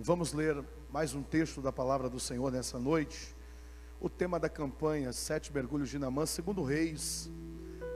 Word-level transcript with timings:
Vamos 0.00 0.32
ler 0.32 0.64
mais 0.92 1.12
um 1.12 1.24
texto 1.24 1.60
da 1.60 1.72
palavra 1.72 2.08
do 2.08 2.20
Senhor 2.20 2.52
nessa 2.52 2.78
noite. 2.78 3.34
O 4.00 4.08
tema 4.08 4.38
da 4.38 4.48
campanha, 4.48 5.12
Sete 5.12 5.52
Mergulhos 5.52 5.88
de 5.88 5.98
Namã, 5.98 6.24
segundo 6.24 6.62
Reis, 6.62 7.28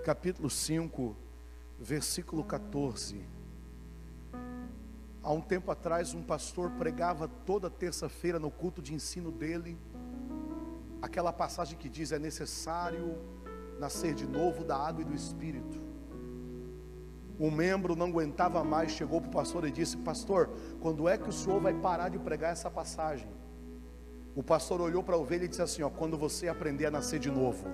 capítulo 0.05 0.51
5, 0.51 1.17
versículo 1.79 2.43
14. 2.43 3.25
Há 5.23 5.33
um 5.33 5.41
tempo 5.41 5.71
atrás, 5.71 6.13
um 6.13 6.25
pastor 6.25 6.73
pregava 6.73 7.29
toda 7.29 7.71
terça-feira 7.71 8.41
no 8.41 8.51
culto 8.51 8.83
de 8.83 8.93
ensino 8.93 9.31
dele, 9.31 9.79
aquela 11.01 11.33
passagem 11.33 11.79
que 11.79 11.89
diz: 11.89 12.11
é 12.11 12.19
necessário 12.19 13.17
nascer 13.79 14.13
de 14.13 14.27
novo 14.27 14.65
da 14.65 14.77
água 14.77 15.03
e 15.03 15.05
do 15.05 15.15
espírito 15.15 15.81
um 17.39 17.51
membro 17.51 17.97
não 17.97 18.07
aguentava 18.07 18.63
mais, 18.63 18.93
chegou 18.93 19.21
para 19.21 19.29
o 19.29 19.33
pastor 19.33 19.67
e 19.67 19.71
disse: 19.71 19.97
Pastor, 19.97 20.51
quando 20.81 21.09
é 21.09 21.17
que 21.17 21.29
o 21.29 21.33
senhor 21.33 21.61
vai 21.61 21.75
parar 21.75 22.09
de 22.09 22.19
pregar 22.19 22.53
essa 22.53 22.71
passagem? 22.71 23.29
O 24.35 24.43
pastor 24.43 24.81
olhou 24.81 25.03
para 25.03 25.15
a 25.15 25.19
ovelha 25.19 25.45
e 25.45 25.49
disse 25.49 25.63
assim: 25.63 25.83
ó, 25.83 25.91
Quando 25.91 26.17
você 26.17 26.49
aprender 26.49 26.87
a 26.87 26.91
nascer 26.91 27.19
de 27.19 27.31
novo. 27.31 27.67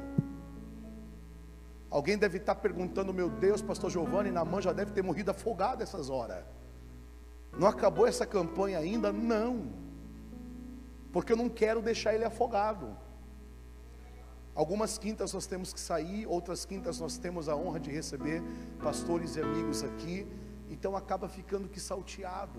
Alguém 1.91 2.19
deve 2.19 2.39
estar 2.39 2.55
perguntando: 2.57 3.13
Meu 3.13 3.31
Deus, 3.31 3.63
pastor 3.63 3.91
Giovanni, 3.91 4.31
Namã 4.31 4.61
já 4.61 4.73
deve 4.73 4.93
ter 4.93 5.03
morrido 5.03 5.31
afogado 5.31 5.83
essas 5.83 6.11
horas. 6.11 6.45
Não 7.59 7.67
acabou 7.67 8.07
essa 8.07 8.27
campanha 8.27 8.79
ainda? 8.79 9.13
Não, 9.13 9.73
porque 11.13 11.33
eu 11.33 11.37
não 11.37 11.49
quero 11.49 11.81
deixar 11.81 12.15
ele 12.15 12.25
afogado. 12.25 12.97
Algumas 14.59 14.99
quintas 14.99 15.33
nós 15.33 15.47
temos 15.47 15.73
que 15.73 15.79
sair, 15.79 16.27
outras 16.27 16.65
quintas 16.65 16.99
nós 16.99 17.17
temos 17.17 17.49
a 17.49 17.55
honra 17.55 17.79
de 17.79 17.93
receber 17.93 18.43
pastores 18.83 19.37
e 19.37 19.41
amigos 19.41 19.85
aqui, 19.85 20.27
então 20.69 20.97
acaba 20.97 21.29
ficando 21.29 21.69
que 21.69 21.79
salteado 21.79 22.59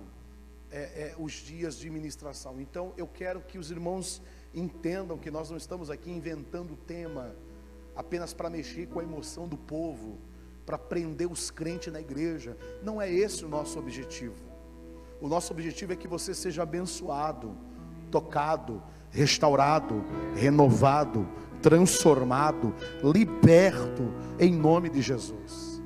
é, 0.71 0.80
é, 0.80 1.16
os 1.20 1.34
dias 1.34 1.77
de 1.77 1.90
ministração. 1.90 2.62
Então 2.62 2.93
eu 2.95 3.05
quero 3.05 3.41
que 3.41 3.57
os 3.57 3.70
irmãos 3.70 4.21
entendam 4.55 5.17
que 5.17 5.30
nós 5.30 5.49
não 5.49 5.57
estamos 5.57 5.90
aqui 5.90 6.09
inventando 6.09 6.77
tema 6.87 7.35
apenas 7.93 8.34
para 8.34 8.49
mexer 8.49 8.87
com 8.87 9.02
a 9.02 9.04
emoção 9.04 9.46
do 9.46 9.57
povo, 9.57 10.18
para 10.65 10.77
prender 10.77 11.29
os 11.29 11.52
crentes 11.52 11.91
na 11.91 11.99
igreja. 11.99 12.55
Não 12.81 13.02
é 13.02 13.12
esse 13.12 13.43
o 13.43 13.49
nosso 13.49 13.77
objetivo. 13.77 14.41
O 15.20 15.27
nosso 15.27 15.52
objetivo 15.52 15.91
é 15.91 15.98
que 15.98 16.07
você 16.07 16.34
seja 16.34 16.63
abençoado, 16.63 17.57
tocado, 18.09 18.81
restaurado, 19.12 20.02
renovado, 20.34 21.27
transformado, 21.62 22.74
liberto, 23.04 24.13
em 24.40 24.54
nome 24.54 24.90
de 24.90 25.02
Jesus. 25.02 25.82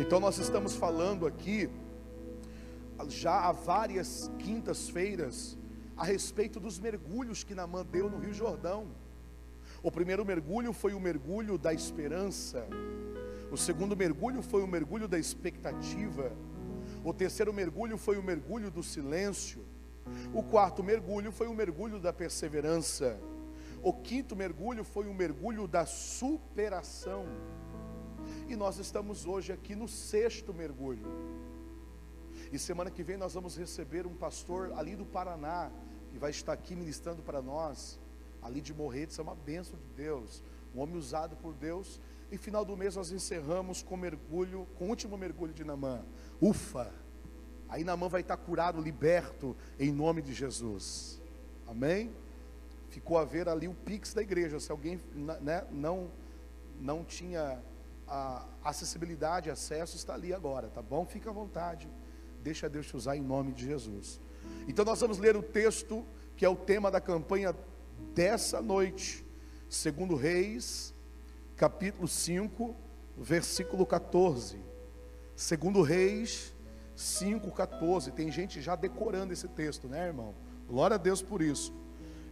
Então, 0.00 0.18
nós 0.18 0.38
estamos 0.38 0.74
falando 0.74 1.26
aqui, 1.26 1.68
já 3.08 3.48
há 3.48 3.52
várias 3.52 4.30
quintas-feiras, 4.38 5.58
a 5.96 6.04
respeito 6.04 6.58
dos 6.58 6.78
mergulhos 6.78 7.44
que 7.44 7.54
Namã 7.54 7.84
deu 7.84 8.08
no 8.08 8.18
Rio 8.18 8.32
Jordão. 8.32 8.88
O 9.82 9.90
primeiro 9.90 10.24
mergulho 10.24 10.72
foi 10.72 10.94
o 10.94 11.00
mergulho 11.00 11.58
da 11.58 11.74
esperança, 11.74 12.66
o 13.50 13.56
segundo 13.56 13.96
mergulho 13.96 14.42
foi 14.42 14.62
o 14.62 14.66
mergulho 14.66 15.06
da 15.06 15.18
expectativa, 15.18 16.32
o 17.04 17.12
terceiro 17.12 17.52
mergulho 17.52 17.98
foi 17.98 18.16
o 18.16 18.22
mergulho 18.22 18.70
do 18.70 18.82
silêncio, 18.82 19.64
o 20.32 20.42
quarto 20.42 20.82
mergulho 20.82 21.30
foi 21.32 21.46
o 21.48 21.54
mergulho 21.54 21.98
da 21.98 22.12
perseverança. 22.12 23.18
O 23.82 23.92
quinto 23.92 24.36
mergulho 24.36 24.84
foi 24.84 25.08
o 25.08 25.14
mergulho 25.14 25.66
da 25.66 25.84
superação. 25.84 27.26
E 28.48 28.54
nós 28.54 28.78
estamos 28.78 29.26
hoje 29.26 29.52
aqui 29.52 29.74
no 29.74 29.88
sexto 29.88 30.54
mergulho. 30.54 31.04
E 32.52 32.58
semana 32.58 32.90
que 32.90 33.02
vem 33.02 33.16
nós 33.16 33.34
vamos 33.34 33.56
receber 33.56 34.06
um 34.06 34.14
pastor 34.14 34.72
ali 34.76 34.94
do 34.94 35.04
Paraná, 35.04 35.70
que 36.10 36.18
vai 36.18 36.30
estar 36.30 36.52
aqui 36.52 36.76
ministrando 36.76 37.22
para 37.22 37.42
nós, 37.42 37.98
ali 38.40 38.60
de 38.60 38.72
Morretes, 38.72 39.18
é 39.18 39.22
uma 39.22 39.34
bênção 39.34 39.78
de 39.78 39.86
Deus, 39.96 40.44
um 40.74 40.80
homem 40.80 40.96
usado 40.96 41.34
por 41.36 41.52
Deus. 41.52 42.00
E 42.30 42.38
final 42.38 42.64
do 42.64 42.76
mês 42.76 42.94
nós 42.94 43.10
encerramos 43.10 43.82
com 43.82 43.96
mergulho, 43.96 44.66
com 44.76 44.86
o 44.86 44.88
último 44.88 45.18
mergulho 45.18 45.52
de 45.52 45.64
Namã. 45.64 46.04
Ufa! 46.40 46.92
Aí 47.68 47.82
Namã 47.82 48.06
vai 48.06 48.20
estar 48.20 48.36
curado, 48.36 48.80
liberto, 48.80 49.56
em 49.78 49.90
nome 49.90 50.22
de 50.22 50.32
Jesus. 50.32 51.20
Amém? 51.66 52.12
Ficou 52.92 53.16
a 53.16 53.24
ver 53.24 53.48
ali 53.48 53.66
o 53.66 53.74
Pix 53.74 54.12
da 54.12 54.20
igreja. 54.20 54.60
Se 54.60 54.70
alguém 54.70 55.00
né, 55.14 55.64
não, 55.70 56.10
não 56.78 57.02
tinha 57.02 57.58
acessibilidade, 58.62 59.50
acesso, 59.50 59.96
está 59.96 60.12
ali 60.12 60.34
agora, 60.34 60.68
tá 60.68 60.82
bom? 60.82 61.06
Fica 61.06 61.30
à 61.30 61.32
vontade. 61.32 61.88
Deixa 62.42 62.68
Deus 62.68 62.86
te 62.86 62.94
usar 62.94 63.16
em 63.16 63.22
nome 63.22 63.52
de 63.52 63.64
Jesus. 63.64 64.20
Então 64.68 64.84
nós 64.84 65.00
vamos 65.00 65.18
ler 65.18 65.36
o 65.36 65.42
texto 65.42 66.04
que 66.36 66.44
é 66.44 66.48
o 66.48 66.56
tema 66.56 66.90
da 66.90 67.00
campanha 67.00 67.56
dessa 68.14 68.60
noite, 68.60 69.24
segundo 69.70 70.14
Reis, 70.14 70.92
capítulo 71.56 72.06
5, 72.06 72.76
versículo 73.16 73.86
14. 73.86 74.58
Segundo 75.34 75.80
Reis 75.80 76.54
5:14. 76.94 78.12
Tem 78.12 78.30
gente 78.30 78.60
já 78.60 78.76
decorando 78.76 79.32
esse 79.32 79.48
texto, 79.48 79.88
né, 79.88 80.08
irmão? 80.08 80.34
Glória 80.68 80.96
a 80.96 80.98
Deus 80.98 81.22
por 81.22 81.40
isso. 81.40 81.72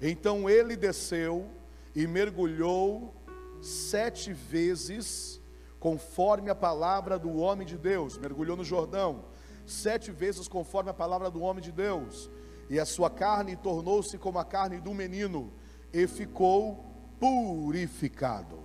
Então 0.01 0.49
ele 0.49 0.77
desceu 0.77 1.47
e 1.95 2.07
mergulhou 2.07 3.15
sete 3.61 4.33
vezes, 4.33 5.41
conforme 5.79 6.51
a 6.51 6.55
palavra 6.55 7.19
do 7.19 7.37
homem 7.37 7.67
de 7.67 7.77
Deus, 7.77 8.17
mergulhou 8.17 8.57
no 8.57 8.65
Jordão, 8.65 9.25
sete 9.67 10.11
vezes 10.11 10.49
conforme 10.49 10.91
a 10.91 10.95
palavra 10.95 11.31
do 11.31 11.43
homem 11.43 11.63
de 11.63 11.71
Deus, 11.71 12.31
e 12.69 12.79
a 12.79 12.87
sua 12.87 13.11
carne 13.11 13.57
tornou-se 13.57 14.17
como 14.17 14.39
a 14.39 14.45
carne 14.45 14.81
do 14.81 14.95
menino, 14.95 15.53
e 15.93 16.07
ficou 16.07 16.85
purificado. 17.19 18.61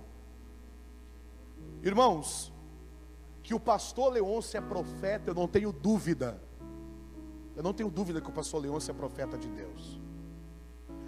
Irmãos, 1.82 2.52
que 3.42 3.54
o 3.54 3.60
pastor 3.60 4.12
Leôncio 4.12 4.56
é 4.56 4.60
profeta, 4.60 5.30
eu 5.30 5.34
não 5.34 5.46
tenho 5.46 5.72
dúvida. 5.72 6.40
Eu 7.54 7.62
não 7.62 7.72
tenho 7.72 7.90
dúvida 7.90 8.20
que 8.20 8.28
o 8.28 8.32
pastor 8.32 8.60
Leôncio 8.60 8.90
é 8.90 8.94
profeta 8.94 9.36
de 9.36 9.48
Deus. 9.48 10.00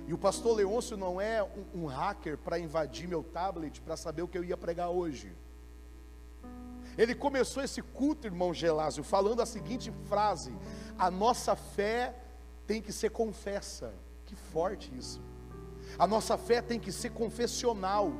E 0.09 0.15
o 0.15 0.17
pastor 0.17 0.57
Leôncio 0.57 0.97
não 0.97 1.21
é 1.21 1.43
um, 1.43 1.83
um 1.83 1.87
hacker 1.87 2.39
para 2.39 2.59
invadir 2.59 3.07
meu 3.07 3.23
tablet 3.23 3.79
para 3.83 3.95
saber 3.95 4.23
o 4.23 4.27
que 4.27 4.39
eu 4.39 4.43
ia 4.43 4.57
pregar 4.57 4.89
hoje. 4.89 5.37
Ele 6.97 7.15
começou 7.15 7.63
esse 7.63 7.83
culto, 7.83 8.27
irmão 8.27 8.55
Gelásio, 8.55 9.05
falando 9.05 9.43
a 9.43 9.47
seguinte 9.47 9.93
frase: 10.09 10.51
A 10.99 11.11
nossa 11.11 11.55
fé 11.55 12.15
tem 12.67 12.81
que 12.81 12.91
ser 12.91 13.11
confessa. 13.11 13.93
Que 14.25 14.35
forte 14.35 14.91
isso. 14.97 15.21
A 15.99 16.07
nossa 16.07 16.39
fé 16.39 16.63
tem 16.63 16.81
que 16.81 16.91
ser 16.91 17.11
confessional. 17.11 18.11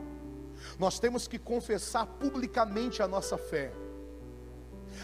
Nós 0.79 0.99
temos 0.99 1.27
que 1.27 1.39
confessar 1.39 2.05
publicamente 2.05 3.03
a 3.03 3.09
nossa 3.09 3.39
fé. 3.39 3.73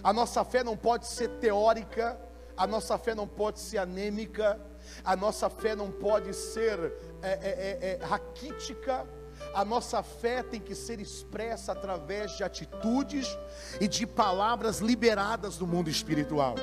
A 0.02 0.12
nossa 0.12 0.44
fé 0.44 0.62
não 0.62 0.76
pode 0.76 1.06
ser 1.06 1.28
teórica, 1.38 2.20
a 2.56 2.66
nossa 2.66 2.96
fé 2.98 3.14
não 3.14 3.26
pode 3.26 3.60
ser 3.60 3.78
anêmica, 3.78 4.60
a 5.04 5.16
nossa 5.16 5.48
fé 5.50 5.74
não 5.74 5.90
pode 5.90 6.32
ser 6.34 6.78
é, 7.22 7.28
é, 7.28 7.38
é, 7.40 7.98
é, 8.00 8.04
raquítica, 8.04 9.06
a 9.54 9.64
nossa 9.64 10.02
fé 10.02 10.42
tem 10.42 10.60
que 10.60 10.74
ser 10.74 11.00
expressa 11.00 11.72
através 11.72 12.32
de 12.36 12.44
atitudes 12.44 13.36
e 13.80 13.88
de 13.88 14.06
palavras 14.06 14.78
liberadas 14.78 15.56
do 15.56 15.66
mundo 15.66 15.90
espiritual. 15.90 16.54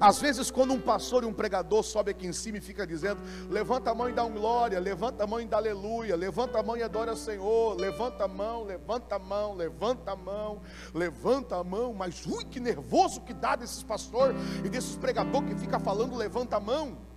Às 0.00 0.20
vezes, 0.20 0.50
quando 0.50 0.72
um 0.72 0.80
pastor 0.80 1.22
e 1.24 1.26
um 1.26 1.32
pregador 1.32 1.82
sobe 1.82 2.10
aqui 2.10 2.26
em 2.26 2.32
cima 2.32 2.58
e 2.58 2.60
fica 2.60 2.86
dizendo: 2.86 3.20
levanta 3.50 3.90
a 3.90 3.94
mão 3.94 4.08
e 4.08 4.12
dá 4.12 4.24
um 4.24 4.32
glória, 4.32 4.78
levanta 4.78 5.24
a 5.24 5.26
mão 5.26 5.40
e 5.40 5.46
dá 5.46 5.56
aleluia, 5.56 6.16
levanta 6.16 6.58
a 6.58 6.62
mão 6.62 6.76
e 6.76 6.82
adora 6.82 7.12
o 7.12 7.16
Senhor, 7.16 7.74
levanta 7.74 8.24
a 8.24 8.28
mão, 8.28 8.64
levanta 8.64 9.16
a 9.16 9.18
mão, 9.18 9.54
levanta 9.54 10.12
a 10.12 10.16
mão, 10.16 10.62
levanta 10.94 11.56
a 11.56 11.64
mão, 11.64 11.92
mas 11.92 12.24
ui, 12.26 12.44
que 12.44 12.60
nervoso 12.60 13.20
que 13.22 13.34
dá 13.34 13.56
desses 13.56 13.82
pastores 13.82 14.36
e 14.64 14.68
desses 14.68 14.96
pregadores 14.96 15.48
que 15.48 15.56
fica 15.58 15.78
falando 15.78 16.16
levanta 16.16 16.56
a 16.56 16.60
mão. 16.60 17.08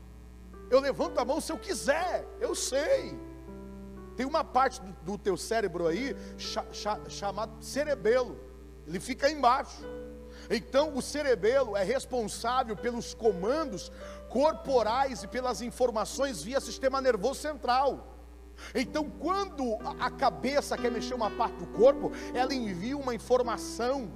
Eu 0.72 0.80
levanto 0.80 1.20
a 1.20 1.26
mão 1.26 1.42
se 1.42 1.52
eu 1.52 1.58
quiser, 1.58 2.26
eu 2.40 2.56
sei. 2.56 3.20
Tem 4.16 4.26
uma 4.26 4.44
parte 4.44 4.82
do, 4.82 4.94
do 5.04 5.18
teu 5.18 5.36
cérebro 5.36 5.86
aí 5.86 6.16
cha, 6.38 6.66
cha, 6.72 6.98
chamado 7.10 7.62
cerebelo, 7.62 8.40
ele 8.88 9.00
fica 9.00 9.30
embaixo. 9.30 9.84
Então, 10.52 10.96
o 10.96 11.02
cerebelo 11.02 11.78
é 11.78 11.84
responsável 11.84 12.76
pelos 12.76 13.14
comandos 13.14 13.92
corporais 14.30 15.24
e 15.24 15.28
pelas 15.28 15.62
informações 15.62 16.44
via 16.44 16.60
sistema 16.60 17.00
nervoso 17.00 17.40
central. 17.40 18.08
Então, 18.76 19.10
quando 19.10 19.78
a 19.98 20.12
cabeça 20.12 20.78
quer 20.78 20.92
mexer 20.92 21.14
uma 21.14 21.32
parte 21.32 21.56
do 21.56 21.68
corpo, 21.68 22.12
ela 22.34 22.54
envia 22.54 22.98
uma 22.98 23.16
informação 23.16 24.12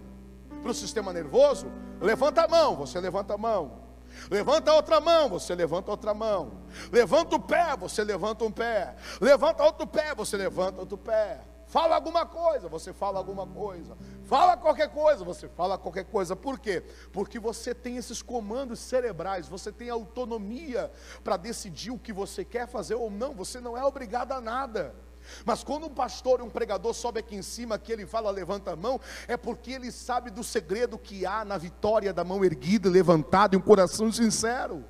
para 0.61 0.71
o 0.71 0.73
sistema 0.73 1.13
nervoso. 1.13 1.71
Levanta 2.01 2.43
a 2.43 2.47
mão, 2.47 2.75
você 2.75 2.99
levanta 2.99 3.33
a 3.33 3.37
mão. 3.37 3.85
Levanta 4.29 4.71
a 4.71 4.75
outra 4.75 4.99
mão, 4.99 5.29
você 5.29 5.55
levanta 5.55 5.91
outra 5.91 6.13
mão. 6.13 6.63
Levanta 6.91 7.35
o 7.35 7.39
pé, 7.39 7.75
você 7.77 8.03
levanta 8.03 8.43
um 8.43 8.51
pé. 8.51 8.95
Levanta 9.21 9.63
outro 9.63 9.87
pé, 9.87 10.13
você 10.13 10.37
levanta 10.37 10.79
outro 10.79 10.97
pé. 10.97 11.41
Fala 11.67 11.95
alguma 11.95 12.25
coisa, 12.25 12.69
você 12.69 12.93
fala 12.93 13.17
alguma 13.17 13.45
coisa. 13.45 13.97
Fala 14.25 14.57
qualquer 14.57 14.89
coisa, 14.89 15.23
você 15.23 15.47
fala 15.47 15.77
qualquer 15.77 16.05
coisa. 16.05 16.35
Por 16.35 16.59
quê? 16.59 16.83
Porque 17.11 17.39
você 17.39 17.75
tem 17.75 17.97
esses 17.97 18.21
comandos 18.21 18.79
cerebrais, 18.79 19.47
você 19.47 19.71
tem 19.71 19.89
autonomia 19.89 20.91
para 21.23 21.37
decidir 21.37 21.91
o 21.91 21.99
que 21.99 22.11
você 22.11 22.43
quer 22.43 22.67
fazer 22.67 22.95
ou 22.95 23.11
não. 23.11 23.35
Você 23.35 23.59
não 23.59 23.77
é 23.77 23.85
obrigado 23.85 24.31
a 24.31 24.41
nada. 24.41 24.95
Mas 25.43 25.63
quando 25.63 25.85
um 25.85 25.89
pastor 25.89 26.41
um 26.41 26.49
pregador 26.49 26.93
sobe 26.93 27.19
aqui 27.19 27.35
em 27.35 27.41
cima, 27.41 27.77
que 27.77 27.91
ele 27.91 28.05
fala 28.05 28.31
levanta 28.31 28.71
a 28.71 28.75
mão, 28.75 28.99
é 29.27 29.37
porque 29.37 29.71
ele 29.71 29.91
sabe 29.91 30.29
do 30.31 30.43
segredo 30.43 30.97
que 30.97 31.25
há 31.25 31.45
na 31.45 31.57
vitória 31.57 32.11
da 32.13 32.23
mão 32.23 32.43
erguida, 32.43 32.89
levantada 32.89 33.55
e 33.55 33.57
um 33.57 33.61
coração 33.61 34.11
sincero. 34.11 34.83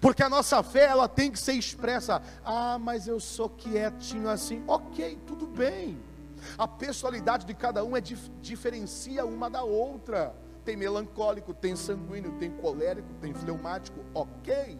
Porque 0.00 0.22
a 0.22 0.28
nossa 0.28 0.62
fé 0.62 0.84
ela 0.84 1.08
tem 1.08 1.30
que 1.30 1.38
ser 1.38 1.54
expressa. 1.54 2.22
Ah, 2.44 2.78
mas 2.78 3.08
eu 3.08 3.18
sou 3.18 3.48
quietinho 3.48 4.28
assim. 4.28 4.62
Ok, 4.66 5.18
tudo 5.26 5.46
bem. 5.46 6.11
A 6.56 6.66
personalidade 6.66 7.46
de 7.46 7.54
cada 7.54 7.84
um 7.84 7.96
é 7.96 8.00
dif 8.00 8.30
diferencia 8.40 9.24
uma 9.24 9.48
da 9.48 9.62
outra. 9.62 10.34
Tem 10.64 10.76
melancólico, 10.76 11.52
tem 11.52 11.74
sanguíneo, 11.74 12.32
tem 12.38 12.50
colérico, 12.50 13.08
tem 13.20 13.34
fleumático. 13.34 14.00
Ok. 14.14 14.78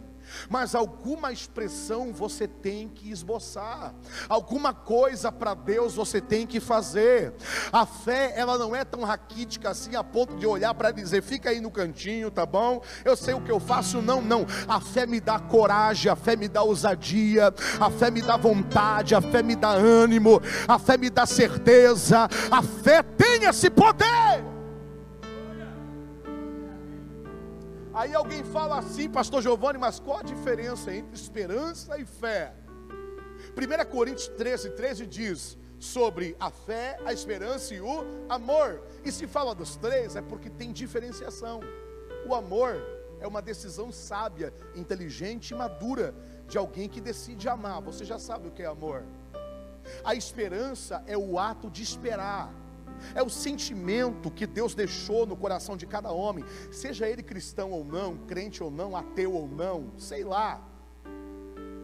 Mas 0.49 0.75
alguma 0.75 1.31
expressão 1.31 2.13
você 2.13 2.47
tem 2.47 2.87
que 2.87 3.11
esboçar, 3.11 3.93
alguma 4.27 4.73
coisa 4.73 5.31
para 5.31 5.53
Deus 5.53 5.95
você 5.95 6.21
tem 6.21 6.45
que 6.45 6.59
fazer. 6.59 7.33
A 7.71 7.85
fé, 7.85 8.33
ela 8.35 8.57
não 8.57 8.75
é 8.75 8.83
tão 8.83 9.01
raquítica 9.03 9.69
assim 9.69 9.95
a 9.95 10.03
ponto 10.03 10.35
de 10.35 10.45
olhar 10.45 10.73
para 10.73 10.91
dizer, 10.91 11.21
fica 11.21 11.49
aí 11.49 11.59
no 11.59 11.71
cantinho, 11.71 12.29
tá 12.29 12.45
bom? 12.45 12.81
Eu 13.03 13.15
sei 13.15 13.33
o 13.33 13.41
que 13.41 13.51
eu 13.51 13.59
faço, 13.59 14.01
não, 14.01 14.21
não. 14.21 14.45
A 14.67 14.79
fé 14.79 15.05
me 15.05 15.19
dá 15.19 15.39
coragem, 15.39 16.11
a 16.11 16.15
fé 16.15 16.35
me 16.35 16.47
dá 16.47 16.63
ousadia, 16.63 17.53
a 17.79 17.89
fé 17.89 18.11
me 18.11 18.21
dá 18.21 18.37
vontade, 18.37 19.15
a 19.15 19.21
fé 19.21 19.41
me 19.41 19.55
dá 19.55 19.69
ânimo, 19.69 20.41
a 20.67 20.77
fé 20.79 20.97
me 20.97 21.09
dá 21.09 21.25
certeza. 21.25 22.27
A 22.51 22.61
fé 22.61 23.03
tem 23.03 23.45
esse 23.45 23.69
poder. 23.69 24.52
Aí 27.93 28.15
alguém 28.15 28.43
fala 28.43 28.79
assim, 28.79 29.07
pastor 29.07 29.43
Giovanni, 29.43 29.77
mas 29.77 29.99
qual 29.99 30.17
a 30.17 30.23
diferença 30.23 30.91
entre 30.91 31.15
esperança 31.15 31.95
e 31.99 32.05
fé? 32.05 32.55
1 33.55 33.91
Coríntios 33.91 34.27
13, 34.29 34.71
13 34.71 35.05
diz 35.05 35.57
sobre 35.77 36.35
a 36.39 36.49
fé, 36.49 36.97
a 37.05 37.13
esperança 37.13 37.75
e 37.75 37.79
o 37.79 38.03
amor. 38.27 38.81
E 39.05 39.11
se 39.11 39.27
fala 39.27 39.53
dos 39.53 39.75
três, 39.75 40.15
é 40.15 40.23
porque 40.23 40.49
tem 40.49 40.71
diferenciação. 40.71 41.59
O 42.25 42.33
amor 42.33 42.81
é 43.19 43.27
uma 43.27 43.43
decisão 43.43 43.91
sábia, 43.91 44.51
inteligente 44.75 45.51
e 45.51 45.55
madura 45.55 46.15
de 46.47 46.57
alguém 46.57 46.89
que 46.89 46.99
decide 46.99 47.47
amar. 47.47 47.79
Você 47.81 48.03
já 48.03 48.17
sabe 48.17 48.47
o 48.47 48.51
que 48.51 48.63
é 48.63 48.65
amor. 48.65 49.03
A 50.03 50.15
esperança 50.15 51.03
é 51.05 51.15
o 51.15 51.37
ato 51.37 51.69
de 51.69 51.83
esperar 51.83 52.51
é 53.15 53.21
o 53.23 53.29
sentimento 53.29 54.31
que 54.31 54.45
Deus 54.45 54.73
deixou 54.75 55.25
no 55.25 55.35
coração 55.35 55.75
de 55.77 55.85
cada 55.85 56.11
homem, 56.11 56.45
seja 56.71 57.07
ele 57.07 57.23
cristão 57.23 57.71
ou 57.71 57.83
não, 57.83 58.17
crente 58.17 58.63
ou 58.63 58.71
não, 58.71 58.95
ateu 58.95 59.33
ou 59.33 59.47
não, 59.47 59.91
sei 59.97 60.23
lá. 60.23 60.61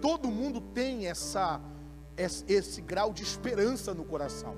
Todo 0.01 0.29
mundo 0.29 0.61
tem 0.61 1.07
essa 1.07 1.61
esse 2.47 2.81
grau 2.81 3.13
de 3.13 3.23
esperança 3.23 3.93
no 3.93 4.03
coração. 4.03 4.53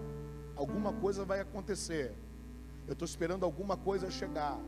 Alguma 0.55 0.93
coisa 0.93 1.23
vai 1.23 1.39
acontecer. 1.39 2.15
Eu 2.87 2.93
estou 2.93 3.05
esperando 3.05 3.45
alguma 3.45 3.77
coisa 3.77 4.09
chegar. 4.09 4.59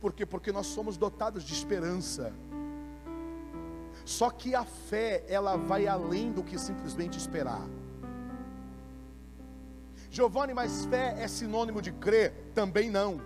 Por 0.00 0.12
quê? 0.12 0.26
Porque 0.26 0.52
nós 0.52 0.66
somos 0.66 0.98
dotados 0.98 1.42
de 1.42 1.54
esperança. 1.54 2.32
Só 4.04 4.30
que 4.30 4.54
a 4.54 4.64
fé, 4.64 5.24
ela 5.26 5.56
vai 5.56 5.86
além 5.86 6.30
do 6.30 6.42
que 6.42 6.58
simplesmente 6.58 7.18
esperar. 7.18 7.66
Giovanni, 10.16 10.54
mas 10.54 10.86
fé 10.86 11.14
é 11.18 11.28
sinônimo 11.28 11.82
de 11.82 11.92
crer? 11.92 12.32
Também 12.54 12.88
não. 12.88 13.20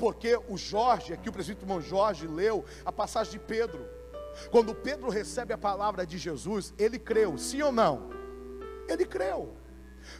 Porque 0.00 0.36
o 0.48 0.56
Jorge, 0.56 1.12
aqui 1.12 1.28
o 1.28 1.32
presbítero 1.32 1.64
irmão 1.64 1.80
Jorge 1.80 2.26
leu 2.26 2.64
a 2.84 2.90
passagem 2.90 3.34
de 3.34 3.38
Pedro. 3.38 3.88
Quando 4.50 4.74
Pedro 4.74 5.08
recebe 5.08 5.52
a 5.52 5.58
palavra 5.58 6.04
de 6.04 6.18
Jesus, 6.18 6.74
ele 6.76 6.98
creu, 6.98 7.38
sim 7.38 7.62
ou 7.62 7.70
não? 7.70 8.10
Ele 8.88 9.06
creu. 9.06 9.54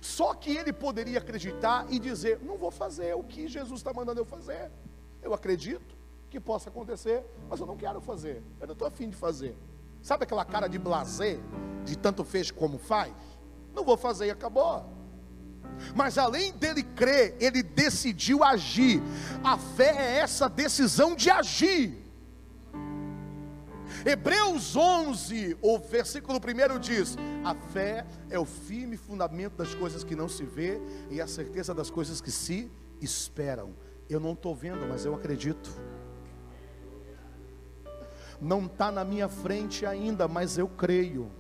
Só 0.01 0.35
que 0.35 0.57
ele 0.57 0.73
poderia 0.73 1.19
acreditar 1.19 1.85
e 1.91 1.99
dizer: 1.99 2.39
Não 2.41 2.57
vou 2.57 2.71
fazer 2.71 3.17
o 3.17 3.25
que 3.25 3.49
Jesus 3.49 3.81
está 3.81 3.93
mandando 3.93 4.21
eu 4.21 4.25
fazer. 4.25 4.71
Eu 5.21 5.35
acredito 5.35 5.97
que 6.31 6.39
possa 6.39 6.71
acontecer, 6.71 7.25
mas 7.49 7.59
eu 7.59 7.67
não 7.67 7.77
quero 7.77 8.01
fazer. 8.01 8.41
Eu 8.61 8.69
não 8.69 8.75
estou 8.75 8.87
afim 8.87 9.09
de 9.11 9.17
fazer. 9.17 9.57
Sabe 10.01 10.23
aquela 10.23 10.45
cara 10.45 10.69
de 10.69 10.79
blazer, 10.79 11.41
de 11.85 11.99
tanto 11.99 12.23
fez 12.23 12.53
como 12.53 12.79
faz? 12.79 13.13
Não 13.75 13.83
vou 13.83 13.97
fazer 13.97 14.27
e 14.27 14.31
acabou. 14.31 15.00
Mas 15.95 16.19
além 16.19 16.53
dele 16.53 16.83
crer, 16.83 17.37
ele 17.41 17.63
decidiu 17.63 18.45
agir. 18.45 19.03
A 19.43 19.57
fé 19.57 19.95
é 19.97 20.19
essa 20.19 20.49
decisão 20.49 21.15
de 21.15 21.31
agir. 21.31 22.01
Hebreus 24.05 24.77
11, 24.77 25.59
o 25.61 25.79
versículo 25.79 26.39
1 26.39 26.79
diz: 26.79 27.17
A 27.45 27.55
fé 27.55 28.07
é 28.31 28.39
o 28.39 28.45
firme 28.45 28.97
fundamento 28.97 29.57
das 29.57 29.75
coisas 29.75 30.03
que 30.03 30.17
não 30.17 30.29
se 30.29 30.45
vê 30.45 30.81
e 31.11 31.21
a 31.21 31.27
certeza 31.27 31.75
das 31.75 31.91
coisas 31.91 32.21
que 32.21 32.31
se 32.31 32.71
esperam. 33.01 33.75
Eu 34.09 34.19
não 34.19 34.33
estou 34.33 34.55
vendo, 34.55 34.87
mas 34.89 35.05
eu 35.05 35.15
acredito. 35.15 35.71
Não 38.41 38.65
está 38.65 38.91
na 38.91 39.05
minha 39.05 39.29
frente 39.29 39.85
ainda, 39.85 40.27
mas 40.27 40.57
eu 40.57 40.67
creio. 40.67 41.31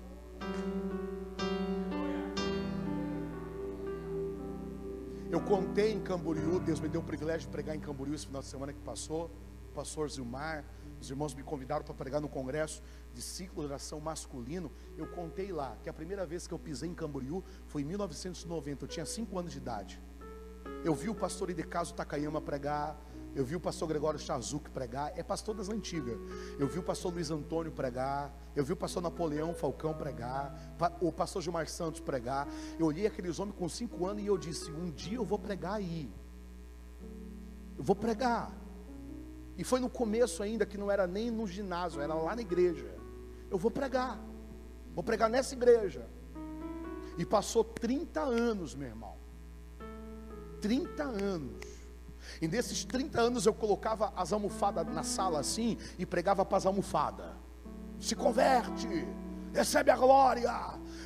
Eu 5.32 5.40
contei 5.40 5.92
em 5.92 6.00
Camboriú, 6.00 6.58
Deus 6.58 6.80
me 6.80 6.88
deu 6.88 7.00
o 7.00 7.04
privilégio 7.04 7.42
de 7.42 7.52
pregar 7.52 7.76
em 7.76 7.78
Camboriú 7.78 8.16
esse 8.16 8.26
final 8.26 8.42
de 8.42 8.48
semana 8.48 8.72
que 8.72 8.80
passou. 8.80 9.30
O 9.70 9.72
pastor 9.72 10.10
Zilmar, 10.10 10.64
os 11.00 11.08
irmãos 11.08 11.32
me 11.34 11.44
convidaram 11.44 11.84
para 11.84 11.94
pregar 11.94 12.20
no 12.20 12.28
congresso 12.28 12.82
de 13.14 13.22
ciclo 13.22 13.62
de 13.62 13.68
oração 13.68 14.00
masculino. 14.00 14.72
Eu 14.98 15.06
contei 15.06 15.52
lá 15.52 15.76
que 15.84 15.88
a 15.88 15.92
primeira 15.92 16.26
vez 16.26 16.48
que 16.48 16.52
eu 16.52 16.58
pisei 16.58 16.90
em 16.90 16.94
Camboriú 16.94 17.44
foi 17.68 17.82
em 17.82 17.84
1990, 17.84 18.84
eu 18.84 18.88
tinha 18.88 19.06
5 19.06 19.38
anos 19.38 19.52
de 19.52 19.58
idade. 19.58 20.02
Eu 20.82 20.96
vi 20.96 21.08
o 21.08 21.14
pastor 21.14 21.48
Idecaso 21.48 21.94
Takayama 21.94 22.40
pregar, 22.40 23.00
eu 23.34 23.44
vi 23.44 23.54
o 23.54 23.60
pastor 23.60 23.88
Gregório 23.88 24.18
Chazuk 24.18 24.70
pregar, 24.70 25.12
é 25.16 25.22
pastor 25.22 25.54
das 25.54 25.68
antigas. 25.68 26.18
Eu 26.58 26.66
vi 26.66 26.78
o 26.78 26.82
pastor 26.82 27.12
Luiz 27.12 27.30
Antônio 27.30 27.70
pregar, 27.70 28.34
eu 28.56 28.64
vi 28.64 28.72
o 28.72 28.76
pastor 28.76 29.02
Napoleão 29.02 29.54
Falcão 29.54 29.94
pregar, 29.94 30.76
o 31.00 31.12
pastor 31.12 31.40
Gilmar 31.40 31.68
Santos 31.68 32.00
pregar. 32.00 32.48
Eu 32.78 32.86
olhei 32.86 33.06
aqueles 33.06 33.38
homens 33.38 33.56
com 33.56 33.68
cinco 33.68 34.06
anos 34.06 34.22
e 34.22 34.26
eu 34.26 34.36
disse: 34.36 34.70
um 34.70 34.90
dia 34.90 35.16
eu 35.16 35.24
vou 35.24 35.38
pregar 35.38 35.74
aí. 35.74 36.12
Eu 37.78 37.84
vou 37.84 37.94
pregar. 37.94 38.52
E 39.56 39.64
foi 39.64 39.78
no 39.78 39.88
começo 39.88 40.42
ainda, 40.42 40.66
que 40.66 40.78
não 40.78 40.90
era 40.90 41.06
nem 41.06 41.30
no 41.30 41.46
ginásio, 41.46 42.00
era 42.00 42.14
lá 42.14 42.34
na 42.34 42.42
igreja. 42.42 42.98
Eu 43.50 43.58
vou 43.58 43.70
pregar. 43.70 44.18
Vou 44.94 45.04
pregar 45.04 45.30
nessa 45.30 45.54
igreja. 45.54 46.08
E 47.16 47.24
passou 47.24 47.62
30 47.62 48.20
anos, 48.20 48.74
meu 48.74 48.88
irmão. 48.88 49.16
30 50.60 51.02
anos. 51.02 51.79
E 52.40 52.48
nesses 52.48 52.84
30 52.84 53.20
anos 53.20 53.46
eu 53.46 53.54
colocava 53.54 54.12
as 54.16 54.32
almofadas 54.32 54.86
na 54.86 55.02
sala 55.02 55.40
assim 55.40 55.76
e 55.98 56.06
pregava 56.06 56.44
para 56.44 56.58
as 56.58 56.66
almofadas. 56.66 57.26
Se 57.98 58.14
converte, 58.14 59.06
recebe 59.52 59.90
a 59.90 59.96
glória, 59.96 60.52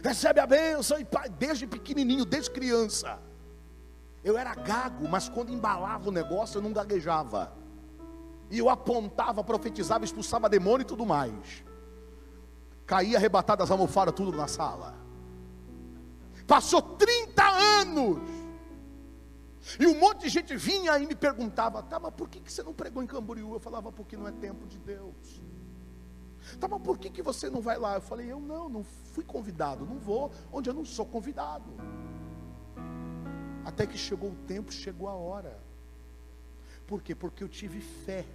recebe 0.02 0.40
a 0.40 0.46
bênção. 0.46 0.98
E 0.98 1.06
desde 1.30 1.66
pequenininho, 1.66 2.24
desde 2.24 2.50
criança. 2.50 3.18
Eu 4.22 4.38
era 4.38 4.54
gago, 4.54 5.06
mas 5.08 5.28
quando 5.28 5.52
embalava 5.52 6.08
o 6.08 6.12
negócio 6.12 6.58
eu 6.58 6.62
não 6.62 6.72
gaguejava. 6.72 7.52
E 8.50 8.58
eu 8.58 8.70
apontava, 8.70 9.42
profetizava, 9.42 10.04
expulsava 10.04 10.48
demônio 10.48 10.82
e 10.82 10.86
tudo 10.86 11.04
mais. 11.04 11.64
Caía 12.86 13.16
arrebatado 13.16 13.62
as 13.62 13.70
almofadas 13.70 14.14
tudo 14.14 14.36
na 14.36 14.46
sala. 14.46 14.94
Passou 16.46 16.80
30 16.82 17.42
anos. 17.42 18.18
E 19.78 19.86
um 19.86 19.98
monte 19.98 20.22
de 20.22 20.28
gente 20.28 20.56
vinha 20.56 20.98
e 20.98 21.06
me 21.06 21.14
perguntava: 21.14 21.82
tá, 21.82 21.98
mas 21.98 22.12
por 22.14 22.28
que, 22.28 22.40
que 22.40 22.52
você 22.52 22.62
não 22.62 22.74
pregou 22.74 23.02
em 23.02 23.06
Camboriú? 23.06 23.54
Eu 23.54 23.60
falava: 23.60 23.90
porque 23.90 24.16
não 24.16 24.28
é 24.28 24.32
tempo 24.32 24.66
de 24.66 24.78
Deus. 24.78 25.42
Tá, 26.60 26.68
mas 26.68 26.82
por 26.82 26.98
que, 26.98 27.08
que 27.08 27.22
você 27.22 27.48
não 27.48 27.60
vai 27.60 27.78
lá? 27.78 27.94
Eu 27.94 28.00
falei: 28.00 28.30
eu 28.30 28.40
não, 28.40 28.68
não 28.68 28.84
fui 28.84 29.24
convidado, 29.24 29.86
não 29.86 29.98
vou 29.98 30.30
onde 30.52 30.68
eu 30.68 30.74
não 30.74 30.84
sou 30.84 31.06
convidado. 31.06 31.70
Até 33.64 33.86
que 33.86 33.96
chegou 33.96 34.30
o 34.30 34.36
tempo, 34.46 34.70
chegou 34.72 35.08
a 35.08 35.14
hora. 35.14 35.58
Por 36.86 37.02
quê? 37.02 37.14
Porque 37.14 37.42
eu 37.42 37.48
tive 37.48 37.80
fé. 37.80 38.26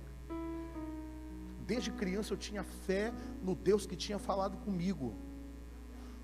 Desde 1.67 1.91
criança 1.91 2.33
eu 2.33 2.37
tinha 2.37 2.63
fé 2.63 3.13
no 3.43 3.53
Deus 3.53 3.85
que 3.85 3.95
tinha 3.95 4.17
falado 4.17 4.57
comigo 4.57 5.15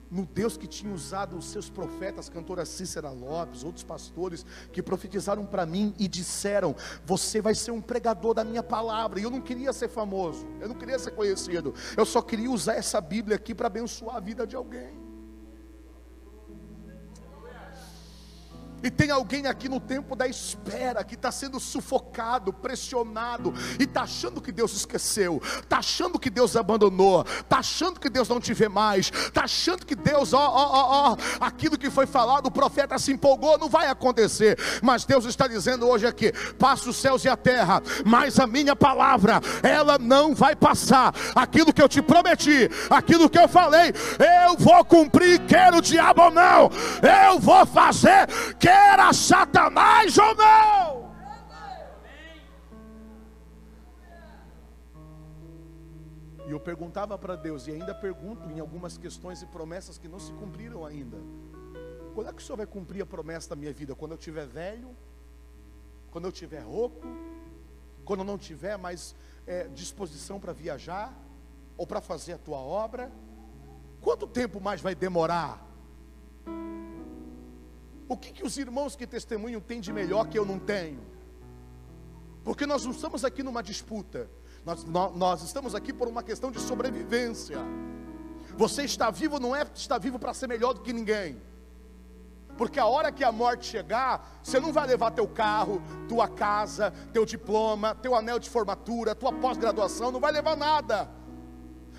no 0.09 0.25
Deus 0.25 0.57
que 0.57 0.67
tinha 0.67 0.93
usado 0.93 1.38
os 1.38 1.45
seus 1.45 1.69
profetas, 1.69 2.29
cantora 2.29 2.65
Cícera 2.65 3.09
Lopes, 3.09 3.63
outros 3.63 3.83
pastores, 3.83 4.45
que 4.71 4.81
profetizaram 4.81 5.45
para 5.45 5.65
mim 5.65 5.93
e 5.97 6.07
disseram: 6.07 6.75
Você 7.05 7.41
vai 7.41 7.55
ser 7.55 7.71
um 7.71 7.81
pregador 7.81 8.33
da 8.33 8.43
minha 8.43 8.63
palavra. 8.63 9.19
E 9.19 9.24
eu 9.24 9.29
não 9.29 9.41
queria 9.41 9.74
ser 9.74 9.89
famoso, 9.89 10.47
eu 10.59 10.67
não 10.67 10.75
queria 10.75 11.00
ser 11.00 11.12
conhecido, 11.12 11.74
eu 11.95 12.05
só 12.05 12.21
queria 12.21 12.50
usar 12.50 12.75
essa 12.75 13.00
Bíblia 13.01 13.35
aqui 13.35 13.53
para 13.53 13.67
abençoar 13.67 14.17
a 14.17 14.19
vida 14.19 14.45
de 14.45 14.55
alguém. 14.55 15.04
E 18.86 18.92
tem 18.92 19.10
alguém 19.10 19.48
aqui 19.48 19.68
no 19.68 19.80
tempo 19.80 20.15
da 20.15 20.27
espera 20.27 21.04
que 21.04 21.15
está 21.15 21.32
sendo 21.32 21.60
sufocado, 21.60 22.54
pressionado 22.54 23.51
e 23.80 23.84
está 23.84 24.04
achando 24.04 24.39
que 24.39 24.51
Deus 24.51 24.75
esqueceu, 24.75 25.42
está 25.44 25.80
achando 25.80 26.20
que 26.20 26.30
Deus 26.30 26.56
abandonou, 26.56 27.25
está 27.39 27.58
achando 27.58 28.00
que 28.00 28.12
Deus 28.12 28.30
não 28.30 28.39
te 28.39 28.54
vê 28.54 28.70
mais, 28.70 29.08
está 29.08 29.46
achando 29.46 29.88
que 29.88 29.96
Deus, 29.96 30.34
ó, 30.34 30.39
ó, 30.39 30.70
ó, 30.72 31.12
ó, 31.12 31.18
aquilo 31.39 31.80
que 31.80 31.89
foi 31.89 32.06
falado, 32.06 32.46
o 32.46 32.51
profeta 32.51 33.00
se 33.00 33.12
empolgou, 33.12 33.58
não 33.58 33.68
vai 33.68 33.88
acontecer. 33.88 34.56
Mas 34.84 35.04
Deus 35.04 35.25
está 35.25 35.48
dizendo 35.48 35.88
hoje 35.88 36.06
aqui: 36.06 36.32
passa 36.60 36.88
os 36.88 36.98
céus 36.98 37.25
e 37.25 37.27
a 37.27 37.36
terra, 37.36 37.82
mas 38.06 38.39
a 38.39 38.46
minha 38.46 38.75
palavra, 38.75 39.42
ela 39.63 39.98
não 39.98 40.36
vai 40.36 40.56
passar. 40.56 41.12
Aquilo 41.34 41.74
que 41.74 41.82
eu 41.82 41.89
te 41.89 42.04
prometi, 42.04 42.70
aquilo 42.88 43.32
que 43.32 43.39
eu 43.39 43.48
falei, 43.48 43.92
eu 44.46 44.56
vou 44.58 44.86
cumprir, 44.86 45.39
quer 45.48 45.74
o 45.74 45.82
diabo 45.82 46.22
ou 46.25 46.30
não, 46.30 46.70
eu 47.01 47.39
vou 47.39 47.65
fazer, 47.65 48.27
queira 48.75 49.13
Satanás 49.13 50.17
ou 50.17 50.36
não. 50.36 51.15
E 56.48 56.51
eu 56.51 56.60
perguntava 56.60 57.17
para 57.17 57.36
Deus, 57.36 57.67
e 57.67 57.72
ainda 57.72 57.96
pergunto 57.96 58.51
em 58.51 58.60
algumas 58.60 58.98
questões 58.98 59.41
e 59.41 59.48
promessas 59.48 59.98
que 59.98 60.08
não 60.08 60.20
se 60.20 60.32
cumpriram 60.34 60.86
ainda. 60.86 61.17
Quando 62.13 62.29
é 62.29 62.34
que 62.34 62.41
o 62.41 62.46
Senhor 62.46 62.58
vai 62.58 62.67
cumprir 62.67 63.01
a 63.01 63.05
promessa 63.05 63.50
da 63.50 63.55
minha 63.55 63.74
vida? 63.74 63.96
Quando 63.96 64.12
eu 64.12 64.17
tiver 64.17 64.46
velho? 64.46 64.96
Quando 66.12 66.25
eu 66.25 66.32
tiver 66.32 66.60
rouco? 66.60 67.01
Quando 68.05 68.20
eu 68.20 68.25
não 68.25 68.38
tiver 68.38 68.77
mais 68.77 69.15
é, 69.48 69.67
disposição 69.70 70.39
para 70.39 70.53
viajar? 70.53 71.12
Ou 71.75 71.88
para 71.88 72.00
fazer 72.00 72.34
a 72.34 72.38
tua 72.38 72.60
obra? 72.60 73.12
Quanto 74.00 74.27
tempo 74.27 74.62
mais 74.62 74.79
vai 74.82 74.94
demorar? 74.94 75.65
O 78.07 78.15
que, 78.15 78.31
que 78.31 78.45
os 78.45 78.57
irmãos 78.57 78.95
que 78.95 79.07
testemunham 79.07 79.59
têm 79.59 79.81
de 79.81 79.91
melhor 79.91 80.27
que 80.27 80.38
eu 80.38 80.45
não 80.45 80.59
tenho? 80.59 81.01
Porque 82.43 82.65
nós 82.65 82.85
não 82.85 82.91
estamos 82.91 83.25
aqui 83.25 83.41
numa 83.41 83.63
disputa, 83.63 84.29
nós, 84.63 84.83
nós, 84.83 85.41
estamos 85.41 85.74
aqui 85.74 85.91
por 85.91 86.07
uma 86.07 86.21
questão 86.21 86.51
de 86.51 86.59
sobrevivência. 86.59 87.57
Você 88.55 88.83
está 88.83 89.09
vivo 89.09 89.39
não 89.39 89.55
é 89.55 89.65
estar 89.74 89.97
vivo 89.97 90.19
para 90.19 90.33
ser 90.33 90.47
melhor 90.47 90.74
do 90.74 90.81
que 90.81 90.93
ninguém. 90.93 91.41
Porque 92.57 92.79
a 92.79 92.85
hora 92.85 93.12
que 93.12 93.24
a 93.24 93.31
morte 93.31 93.65
chegar, 93.65 94.39
você 94.41 94.59
não 94.59 94.71
vai 94.71 94.88
levar 94.88 95.12
teu 95.12 95.27
carro, 95.27 95.81
tua 96.07 96.27
casa, 96.27 96.91
teu 97.12 97.25
diploma, 97.25 97.95
teu 97.95 98.15
anel 98.15 98.39
de 98.39 98.50
formatura, 98.50 99.13
tua 99.13 99.33
pós-graduação, 99.33 100.12
não 100.12 100.19
vai 100.19 100.31
levar 100.31 100.55
nada. 100.55 101.09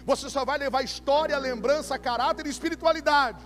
Você 0.06 0.30
só 0.30 0.44
vai 0.44 0.56
levar 0.56 0.82
história, 0.82 1.36
lembrança, 1.36 1.98
caráter 1.98 2.46
e 2.46 2.50
espiritualidade. 2.50 3.44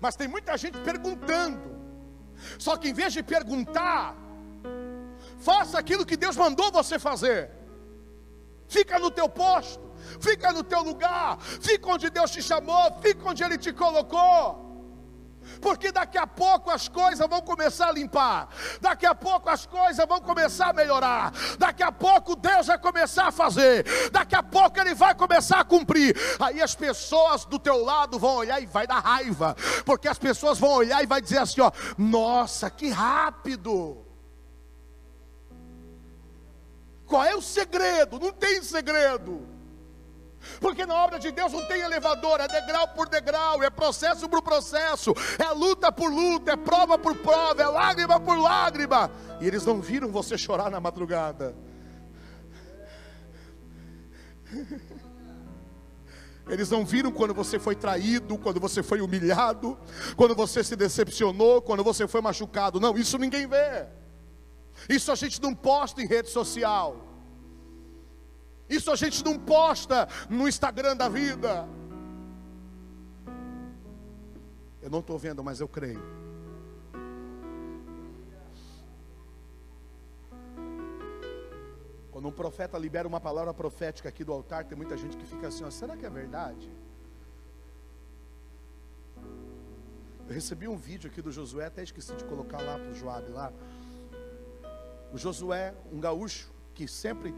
Mas 0.00 0.16
tem 0.16 0.28
muita 0.28 0.56
gente 0.56 0.78
perguntando. 0.78 1.76
Só 2.58 2.76
que 2.76 2.88
em 2.88 2.92
vez 2.92 3.12
de 3.12 3.22
perguntar, 3.22 4.16
faça 5.40 5.78
aquilo 5.78 6.06
que 6.06 6.16
Deus 6.16 6.36
mandou 6.36 6.70
você 6.70 6.98
fazer. 6.98 7.50
Fica 8.68 8.98
no 8.98 9.10
teu 9.10 9.28
posto, 9.28 9.82
fica 10.20 10.52
no 10.52 10.62
teu 10.62 10.82
lugar, 10.82 11.40
fica 11.40 11.88
onde 11.88 12.10
Deus 12.10 12.30
te 12.30 12.42
chamou, 12.42 13.00
fica 13.00 13.28
onde 13.28 13.42
Ele 13.42 13.58
te 13.58 13.72
colocou 13.72 14.67
porque 15.60 15.92
daqui 15.92 16.18
a 16.18 16.26
pouco 16.26 16.70
as 16.70 16.88
coisas 16.88 17.26
vão 17.28 17.40
começar 17.40 17.88
a 17.88 17.92
limpar, 17.92 18.48
daqui 18.80 19.06
a 19.06 19.14
pouco 19.14 19.48
as 19.48 19.66
coisas 19.66 20.06
vão 20.06 20.20
começar 20.20 20.70
a 20.70 20.72
melhorar, 20.72 21.32
daqui 21.58 21.82
a 21.82 21.92
pouco 21.92 22.36
Deus 22.36 22.66
vai 22.66 22.78
começar 22.78 23.28
a 23.28 23.32
fazer, 23.32 23.84
daqui 24.10 24.34
a 24.34 24.42
pouco 24.42 24.78
Ele 24.80 24.94
vai 24.94 25.14
começar 25.14 25.60
a 25.60 25.64
cumprir. 25.64 26.16
Aí 26.38 26.62
as 26.62 26.74
pessoas 26.74 27.44
do 27.44 27.58
teu 27.58 27.84
lado 27.84 28.18
vão 28.18 28.36
olhar 28.36 28.60
e 28.60 28.66
vai 28.66 28.86
dar 28.86 29.00
raiva, 29.00 29.56
porque 29.84 30.08
as 30.08 30.18
pessoas 30.18 30.58
vão 30.58 30.70
olhar 30.70 31.02
e 31.02 31.06
vai 31.06 31.20
dizer 31.20 31.38
assim: 31.38 31.60
ó, 31.60 31.70
nossa, 31.96 32.70
que 32.70 32.88
rápido. 32.88 34.04
Qual 37.06 37.24
é 37.24 37.34
o 37.34 37.40
segredo? 37.40 38.20
Não 38.20 38.32
tem 38.32 38.62
segredo. 38.62 39.57
Porque 40.60 40.86
na 40.86 40.94
obra 40.94 41.18
de 41.18 41.30
Deus 41.30 41.52
não 41.52 41.64
tem 41.66 41.80
elevador, 41.80 42.40
é 42.40 42.48
degrau 42.48 42.88
por 42.88 43.08
degrau, 43.08 43.62
é 43.62 43.70
processo 43.70 44.28
por 44.28 44.42
processo, 44.42 45.12
é 45.38 45.50
luta 45.52 45.90
por 45.90 46.10
luta, 46.12 46.52
é 46.52 46.56
prova 46.56 46.98
por 46.98 47.16
prova, 47.16 47.62
é 47.62 47.66
lágrima 47.66 48.20
por 48.20 48.38
lágrima. 48.38 49.10
E 49.40 49.46
eles 49.46 49.64
não 49.64 49.80
viram 49.80 50.10
você 50.10 50.38
chorar 50.38 50.70
na 50.70 50.80
madrugada. 50.80 51.54
Eles 56.48 56.70
não 56.70 56.84
viram 56.84 57.12
quando 57.12 57.34
você 57.34 57.58
foi 57.58 57.74
traído, 57.74 58.38
quando 58.38 58.58
você 58.58 58.82
foi 58.82 59.00
humilhado, 59.00 59.78
quando 60.16 60.34
você 60.34 60.64
se 60.64 60.74
decepcionou, 60.74 61.60
quando 61.60 61.84
você 61.84 62.08
foi 62.08 62.22
machucado. 62.22 62.80
Não, 62.80 62.96
isso 62.96 63.18
ninguém 63.18 63.46
vê. 63.46 63.86
Isso 64.88 65.12
a 65.12 65.14
gente 65.14 65.42
não 65.42 65.54
posta 65.54 66.00
em 66.00 66.06
rede 66.06 66.30
social. 66.30 67.07
Isso 68.68 68.90
a 68.90 68.96
gente 68.96 69.24
não 69.24 69.38
posta 69.38 70.08
no 70.28 70.46
Instagram 70.46 70.94
da 70.96 71.08
vida. 71.08 71.66
Eu 74.82 74.90
não 74.90 75.00
estou 75.00 75.18
vendo, 75.18 75.42
mas 75.42 75.60
eu 75.60 75.68
creio. 75.68 76.02
Quando 82.10 82.28
um 82.28 82.32
profeta 82.32 82.76
libera 82.76 83.06
uma 83.06 83.20
palavra 83.20 83.54
profética 83.54 84.08
aqui 84.08 84.24
do 84.24 84.32
altar, 84.32 84.64
tem 84.64 84.76
muita 84.76 84.96
gente 84.96 85.16
que 85.16 85.24
fica 85.24 85.48
assim: 85.48 85.64
ó, 85.64 85.70
será 85.70 85.96
que 85.96 86.04
é 86.04 86.10
verdade? 86.10 86.70
Eu 90.28 90.34
recebi 90.34 90.68
um 90.68 90.76
vídeo 90.76 91.08
aqui 91.08 91.22
do 91.22 91.32
Josué, 91.32 91.66
até 91.66 91.82
esqueci 91.82 92.14
de 92.14 92.24
colocar 92.24 92.60
lá 92.60 92.78
para 92.78 92.90
o 92.90 92.94
Joab 92.94 93.30
lá. 93.30 93.52
O 95.12 95.16
Josué, 95.16 95.74
um 95.90 95.98
gaúcho, 95.98 96.52
que 96.74 96.86
sempre 96.86 97.34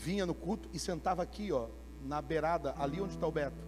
vinha 0.00 0.24
no 0.24 0.34
culto 0.34 0.68
e 0.72 0.78
sentava 0.78 1.22
aqui, 1.22 1.52
ó, 1.52 1.68
na 2.02 2.22
beirada, 2.22 2.74
ali 2.78 3.00
onde 3.00 3.14
está 3.14 3.26
o 3.26 3.30
Beto. 3.30 3.62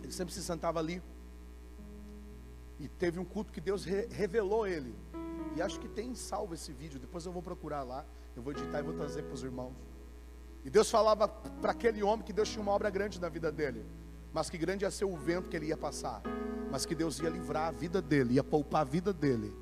Ele 0.00 0.12
sempre 0.12 0.32
se 0.32 0.42
sentava 0.42 0.78
ali. 0.78 1.02
E 2.78 2.88
teve 2.88 3.18
um 3.18 3.24
culto 3.24 3.52
que 3.52 3.60
Deus 3.60 3.84
re 3.84 4.06
revelou 4.06 4.66
ele. 4.66 4.94
E 5.56 5.62
acho 5.62 5.78
que 5.80 5.88
tem 5.88 6.14
salvo 6.14 6.54
esse 6.54 6.72
vídeo. 6.72 7.00
Depois 7.00 7.26
eu 7.26 7.32
vou 7.32 7.42
procurar 7.42 7.82
lá. 7.82 8.04
Eu 8.36 8.42
vou 8.42 8.52
editar 8.52 8.78
e 8.78 8.82
vou 8.82 8.94
trazer 8.94 9.22
para 9.22 9.34
os 9.34 9.42
irmãos. 9.42 9.74
E 10.64 10.70
Deus 10.70 10.88
falava 10.88 11.26
para 11.26 11.72
aquele 11.72 12.02
homem 12.02 12.24
que 12.24 12.32
Deus 12.32 12.48
tinha 12.48 12.62
uma 12.62 12.72
obra 12.72 12.88
grande 12.88 13.20
na 13.20 13.28
vida 13.28 13.50
dele. 13.50 13.84
Mas 14.32 14.48
que 14.48 14.56
grande 14.56 14.84
ia 14.84 14.90
ser 14.90 15.04
o 15.04 15.16
vento 15.16 15.48
que 15.48 15.56
ele 15.56 15.66
ia 15.66 15.76
passar. 15.76 16.22
Mas 16.70 16.86
que 16.86 16.94
Deus 16.94 17.18
ia 17.18 17.28
livrar 17.28 17.68
a 17.68 17.70
vida 17.72 18.00
dele, 18.00 18.34
ia 18.34 18.44
poupar 18.44 18.82
a 18.82 18.84
vida 18.84 19.12
dele. 19.12 19.54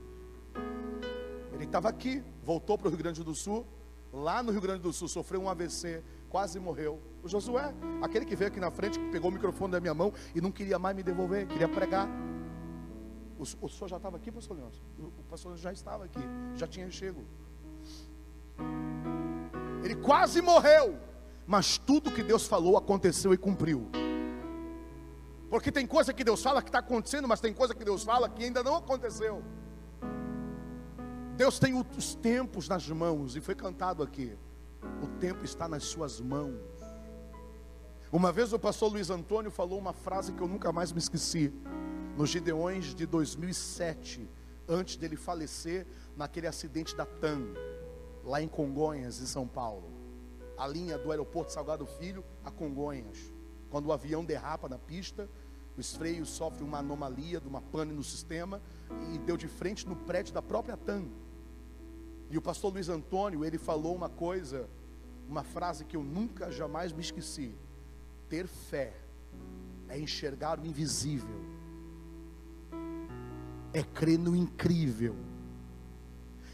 Ele 1.52 1.64
estava 1.64 1.88
aqui, 1.88 2.22
voltou 2.44 2.78
para 2.78 2.86
o 2.86 2.90
Rio 2.90 2.98
Grande 2.98 3.24
do 3.24 3.34
Sul 3.34 3.66
lá 4.12 4.42
no 4.42 4.52
Rio 4.52 4.60
Grande 4.60 4.82
do 4.82 4.92
Sul, 4.92 5.08
sofreu 5.08 5.40
um 5.40 5.48
AVC, 5.48 6.02
quase 6.28 6.58
morreu. 6.58 7.00
O 7.22 7.28
Josué, 7.28 7.74
aquele 8.02 8.24
que 8.24 8.34
veio 8.34 8.50
aqui 8.50 8.60
na 8.60 8.70
frente, 8.70 8.98
que 8.98 9.10
pegou 9.10 9.30
o 9.30 9.32
microfone 9.32 9.72
da 9.72 9.80
minha 9.80 9.94
mão 9.94 10.12
e 10.34 10.40
não 10.40 10.50
queria 10.50 10.78
mais 10.78 10.96
me 10.96 11.02
devolver, 11.02 11.46
queria 11.46 11.68
pregar. 11.68 12.08
O, 13.38 13.42
o 13.42 13.68
senhor 13.68 13.88
já 13.88 13.96
estava 13.96 14.16
aqui, 14.16 14.30
pastor 14.30 14.56
Leôncio? 14.56 14.82
O, 14.98 15.04
o 15.04 15.24
pastor 15.28 15.56
já 15.56 15.72
estava 15.72 16.04
aqui, 16.04 16.20
já 16.54 16.66
tinha 16.66 16.90
chego. 16.90 17.24
Ele 19.82 19.96
quase 19.96 20.42
morreu, 20.42 20.98
mas 21.46 21.78
tudo 21.78 22.10
que 22.10 22.22
Deus 22.22 22.46
falou 22.46 22.76
aconteceu 22.76 23.32
e 23.32 23.36
cumpriu. 23.36 23.88
Porque 25.48 25.72
tem 25.72 25.86
coisa 25.86 26.12
que 26.12 26.22
Deus 26.22 26.42
fala 26.42 26.62
que 26.62 26.68
está 26.68 26.78
acontecendo, 26.78 27.26
mas 27.26 27.40
tem 27.40 27.52
coisa 27.52 27.74
que 27.74 27.84
Deus 27.84 28.04
fala 28.04 28.28
que 28.28 28.44
ainda 28.44 28.62
não 28.62 28.76
aconteceu. 28.76 29.42
Deus 31.40 31.58
tem 31.58 31.72
os 31.74 32.14
tempos 32.14 32.68
nas 32.68 32.86
mãos, 32.90 33.34
e 33.34 33.40
foi 33.40 33.54
cantado 33.54 34.02
aqui. 34.02 34.36
O 35.02 35.06
tempo 35.18 35.42
está 35.42 35.66
nas 35.66 35.84
suas 35.84 36.20
mãos. 36.20 36.60
Uma 38.12 38.30
vez 38.30 38.52
o 38.52 38.58
pastor 38.58 38.92
Luiz 38.92 39.08
Antônio 39.08 39.50
falou 39.50 39.78
uma 39.78 39.94
frase 39.94 40.34
que 40.34 40.42
eu 40.42 40.46
nunca 40.46 40.70
mais 40.70 40.92
me 40.92 40.98
esqueci. 40.98 41.50
Nos 42.14 42.28
Gideões 42.28 42.94
de 42.94 43.06
2007, 43.06 44.28
antes 44.68 44.96
dele 44.96 45.16
falecer 45.16 45.86
naquele 46.14 46.46
acidente 46.46 46.94
da 46.94 47.06
TAM, 47.06 47.54
lá 48.22 48.42
em 48.42 48.46
Congonhas, 48.46 49.18
em 49.18 49.24
São 49.24 49.48
Paulo. 49.48 49.90
A 50.58 50.66
linha 50.66 50.98
do 50.98 51.10
aeroporto 51.10 51.52
Salgado 51.52 51.86
Filho 51.86 52.22
a 52.44 52.50
Congonhas. 52.50 53.32
Quando 53.70 53.86
o 53.86 53.92
avião 53.94 54.22
derrapa 54.22 54.68
na 54.68 54.78
pista, 54.78 55.26
os 55.74 55.96
freios 55.96 56.28
sofrem 56.28 56.68
uma 56.68 56.80
anomalia 56.80 57.40
de 57.40 57.48
uma 57.48 57.62
pane 57.62 57.94
no 57.94 58.04
sistema 58.04 58.60
e 59.14 59.18
deu 59.20 59.38
de 59.38 59.48
frente 59.48 59.88
no 59.88 59.96
prédio 59.96 60.34
da 60.34 60.42
própria 60.42 60.76
TAM. 60.76 61.08
E 62.30 62.38
o 62.38 62.42
pastor 62.42 62.72
Luiz 62.72 62.88
Antônio, 62.88 63.44
ele 63.44 63.58
falou 63.58 63.92
uma 63.92 64.08
coisa, 64.08 64.70
uma 65.28 65.42
frase 65.42 65.84
que 65.84 65.96
eu 65.96 66.04
nunca 66.04 66.52
jamais 66.52 66.92
me 66.92 67.00
esqueci. 67.00 67.52
Ter 68.28 68.46
fé 68.46 68.94
é 69.88 69.98
enxergar 69.98 70.60
o 70.60 70.64
invisível, 70.64 71.34
é 73.72 73.82
crer 73.82 74.16
no 74.16 74.36
incrível 74.36 75.16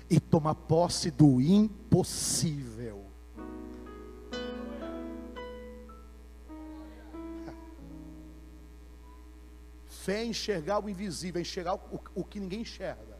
e 0.08 0.18
tomar 0.18 0.54
posse 0.54 1.10
do 1.10 1.42
impossível. 1.42 3.04
Fé 9.84 10.22
é 10.22 10.24
enxergar 10.24 10.82
o 10.82 10.88
invisível, 10.88 11.38
é 11.38 11.42
enxergar 11.42 11.74
o, 11.74 12.00
o 12.14 12.24
que 12.24 12.40
ninguém 12.40 12.62
enxerga. 12.62 13.15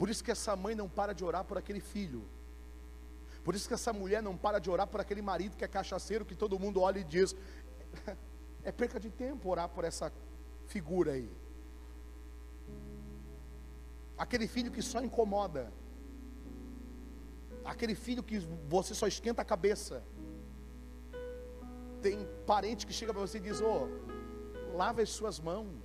Por 0.00 0.08
isso 0.08 0.24
que 0.24 0.30
essa 0.30 0.56
mãe 0.56 0.74
não 0.74 0.88
para 0.88 1.12
de 1.12 1.22
orar 1.22 1.44
por 1.44 1.58
aquele 1.58 1.78
filho. 1.78 2.22
Por 3.44 3.54
isso 3.54 3.68
que 3.68 3.74
essa 3.74 3.92
mulher 3.92 4.22
não 4.22 4.34
para 4.34 4.58
de 4.58 4.70
orar 4.70 4.86
por 4.86 4.98
aquele 4.98 5.20
marido 5.20 5.58
que 5.58 5.62
é 5.62 5.68
cachaceiro, 5.68 6.24
que 6.24 6.34
todo 6.34 6.58
mundo 6.58 6.80
olha 6.80 7.00
e 7.00 7.04
diz: 7.04 7.36
é 8.64 8.72
perca 8.72 8.98
de 8.98 9.10
tempo 9.10 9.50
orar 9.50 9.68
por 9.68 9.84
essa 9.84 10.10
figura 10.68 11.12
aí. 11.12 11.30
Aquele 14.16 14.48
filho 14.48 14.72
que 14.72 14.80
só 14.80 15.02
incomoda. 15.02 15.70
Aquele 17.62 17.94
filho 17.94 18.22
que 18.22 18.38
você 18.70 18.94
só 18.94 19.06
esquenta 19.06 19.42
a 19.42 19.44
cabeça. 19.44 20.02
Tem 22.00 22.26
parente 22.46 22.86
que 22.86 22.94
chega 22.94 23.12
para 23.12 23.20
você 23.20 23.36
e 23.36 23.42
diz: 23.42 23.60
oh, 23.60 23.86
lava 24.74 25.02
as 25.02 25.10
suas 25.10 25.38
mãos. 25.38 25.84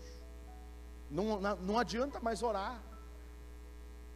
Não, 1.11 1.41
não 1.41 1.77
adianta 1.77 2.21
mais 2.21 2.41
orar. 2.41 2.94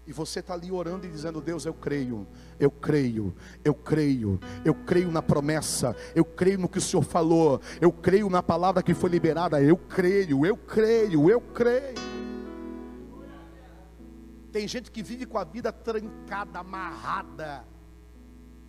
E 0.10 0.12
você 0.12 0.39
está 0.39 0.56
ali 0.56 0.72
orando 0.72 1.06
e 1.06 1.10
dizendo: 1.12 1.39
Deus, 1.39 1.68
eu 1.68 1.74
creio, 1.74 2.25
eu 2.60 2.72
creio, 2.72 3.32
eu 3.63 3.75
creio, 3.75 4.39
eu 4.66 4.74
creio 4.74 5.12
na 5.12 5.22
promessa, 5.22 5.96
eu 6.16 6.25
creio 6.25 6.58
no 6.58 6.68
que 6.68 6.80
o 6.80 6.82
Senhor 6.82 7.04
falou, 7.04 7.62
eu 7.80 7.92
creio 7.92 8.28
na 8.28 8.42
palavra 8.42 8.82
que 8.82 8.96
foi 8.96 9.08
liberada, 9.12 9.62
eu 9.62 9.78
creio, 9.78 10.44
eu 10.48 10.58
creio, 10.58 11.30
eu 11.30 11.39
creio. 11.39 11.94
Tem 14.51 14.68
gente 14.68 14.89
que 14.89 15.04
vive 15.04 15.28
com 15.28 15.38
a 15.38 15.44
vida 15.44 15.72
trancada, 15.72 16.58
amarrada, 16.58 17.63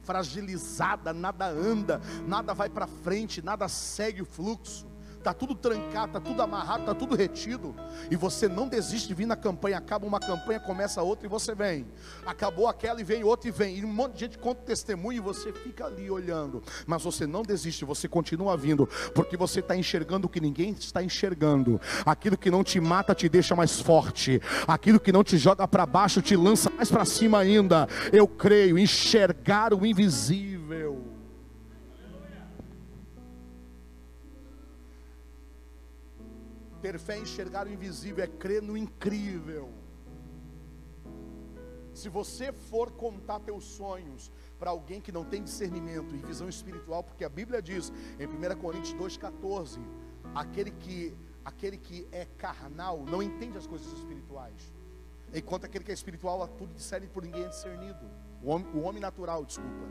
fragilizada, 0.03 1.15
nada 1.15 1.49
anda, 1.49 2.03
nada 2.29 2.53
vai 2.53 2.69
para 2.69 2.87
frente, 2.87 3.41
nada 3.41 3.67
segue 3.67 4.21
o 4.21 4.27
fluxo 4.27 4.90
está 5.21 5.35
tudo 5.35 5.55
trancado, 5.55 6.07
está 6.09 6.21
tudo 6.21 6.43
amarrado, 6.43 6.81
está 6.81 6.95
tudo 6.95 7.15
retido, 7.15 7.75
e 8.11 8.17
você 8.17 8.49
não 8.49 8.67
desiste 8.67 9.09
de 9.09 9.15
vir 9.15 9.27
na 9.27 9.37
campanha, 9.37 9.77
acaba 9.77 10.07
uma 10.07 10.19
campanha, 10.19 10.59
começa 10.59 11.03
outra 11.03 11.27
e 11.27 11.29
você 11.29 11.55
vem, 11.55 11.87
acabou 12.27 12.67
aquela 12.67 13.01
e 13.01 13.05
vem 13.05 13.23
outra 13.23 13.49
e 13.49 13.53
vem, 13.53 13.79
e 13.79 13.85
um 13.85 13.93
monte 13.93 14.15
de 14.15 14.21
gente 14.21 14.39
conta 14.39 14.63
testemunho 14.63 15.19
e 15.19 15.21
você 15.21 15.53
fica 15.53 15.85
ali 15.85 16.11
olhando, 16.11 16.63
mas 16.87 17.03
você 17.03 17.27
não 17.27 17.43
desiste, 17.43 17.85
você 17.85 18.09
continua 18.09 18.57
vindo, 18.57 18.89
porque 19.15 19.37
você 19.37 19.61
está 19.61 19.77
enxergando 19.77 20.27
o 20.27 20.31
que 20.31 20.41
ninguém 20.41 20.71
está 20.73 21.03
enxergando, 21.03 21.81
aquilo 22.05 22.37
que 22.37 22.51
não 22.51 22.65
te 22.65 22.81
mata 22.81 23.15
te 23.15 23.29
deixa 23.29 23.55
mais 23.55 23.79
forte, 23.79 24.41
aquilo 24.67 24.99
que 24.99 25.13
não 25.13 25.23
te 25.23 25.37
joga 25.37 25.69
para 25.69 25.85
baixo 25.85 26.23
te 26.23 26.35
lança 26.35 26.71
mais 26.71 26.91
para 26.91 27.05
cima 27.05 27.39
ainda. 27.39 27.87
Eu 28.13 28.27
creio, 28.27 28.79
enxergar 28.79 29.75
o 29.75 29.85
invisível. 29.85 31.10
Ter 36.91 36.99
fé 36.99 37.17
enxergar 37.17 37.69
o 37.69 37.73
invisível, 37.73 38.25
é 38.25 38.27
crer 38.27 38.61
no 38.61 38.77
incrível. 38.77 39.69
Se 41.95 42.09
você 42.09 42.53
for 42.53 42.91
contar 42.91 43.39
teus 43.39 43.63
sonhos 43.63 44.33
para 44.59 44.71
alguém 44.71 45.01
que 45.01 45.13
não 45.13 45.25
tem 45.25 45.41
discernimento 45.41 46.17
e 46.17 46.19
visão 46.19 46.49
espiritual, 46.49 47.05
porque 47.05 47.25
a 47.25 47.29
Bíblia 47.29 47.63
diz 47.63 47.93
em 48.19 48.27
1 48.27 48.59
Coríntios 48.61 48.93
2,14: 48.95 49.79
aquele 50.35 50.73
que, 50.73 51.17
aquele 51.45 51.79
que 51.79 52.09
é 52.11 52.25
carnal 52.25 53.05
não 53.05 53.23
entende 53.23 53.57
as 53.57 53.69
coisas 53.69 53.93
espirituais, 53.93 54.73
enquanto 55.33 55.67
aquele 55.67 55.85
que 55.85 55.93
é 55.93 55.95
espiritual, 55.95 56.49
tudo 56.49 56.75
discerne 56.75 57.07
por 57.07 57.23
ninguém 57.23 57.45
é 57.45 57.49
discernido. 57.49 58.05
O 58.43 58.51
homem, 58.51 58.67
o 58.75 58.81
homem 58.81 59.01
natural, 59.01 59.45
desculpa, 59.45 59.87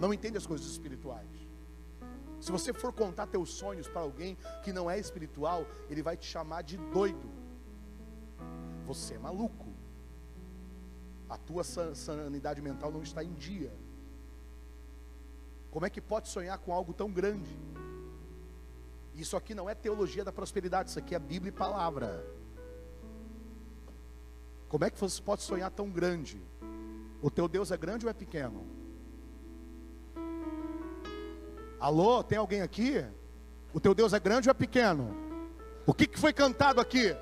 não 0.00 0.12
entende 0.12 0.36
as 0.36 0.48
coisas 0.48 0.66
espirituais. 0.66 1.39
Se 2.40 2.50
você 2.50 2.72
for 2.72 2.92
contar 2.92 3.26
teus 3.26 3.50
sonhos 3.50 3.86
para 3.86 4.00
alguém 4.00 4.36
que 4.64 4.72
não 4.72 4.90
é 4.90 4.98
espiritual, 4.98 5.66
ele 5.90 6.02
vai 6.02 6.16
te 6.16 6.26
chamar 6.26 6.62
de 6.62 6.78
doido. 6.78 7.30
Você 8.86 9.14
é 9.14 9.18
maluco. 9.18 9.68
A 11.28 11.36
tua 11.36 11.62
sanidade 11.62 12.62
mental 12.62 12.90
não 12.90 13.02
está 13.02 13.22
em 13.22 13.34
dia. 13.34 13.72
Como 15.70 15.86
é 15.86 15.90
que 15.90 16.00
pode 16.00 16.28
sonhar 16.28 16.58
com 16.58 16.72
algo 16.72 16.92
tão 16.94 17.12
grande? 17.12 17.56
Isso 19.14 19.36
aqui 19.36 19.54
não 19.54 19.68
é 19.68 19.74
teologia 19.74 20.24
da 20.24 20.32
prosperidade, 20.32 20.88
isso 20.88 20.98
aqui 20.98 21.14
é 21.14 21.18
Bíblia 21.18 21.50
e 21.50 21.52
palavra. 21.52 22.24
Como 24.68 24.84
é 24.84 24.90
que 24.90 24.98
você 24.98 25.20
pode 25.20 25.42
sonhar 25.42 25.70
tão 25.70 25.90
grande? 25.90 26.42
O 27.20 27.30
teu 27.30 27.46
Deus 27.46 27.70
é 27.70 27.76
grande 27.76 28.06
ou 28.06 28.10
é 28.10 28.14
pequeno? 28.14 28.79
Alô, 31.80 32.22
tem 32.22 32.36
alguém 32.36 32.60
aqui? 32.60 33.02
O 33.72 33.80
teu 33.80 33.94
Deus 33.94 34.12
é 34.12 34.20
grande 34.20 34.48
ou 34.48 34.50
é 34.50 34.54
pequeno? 34.54 35.16
O 35.86 35.94
que, 35.94 36.06
que 36.06 36.18
foi 36.18 36.30
cantado 36.30 36.78
aqui? 36.78 37.16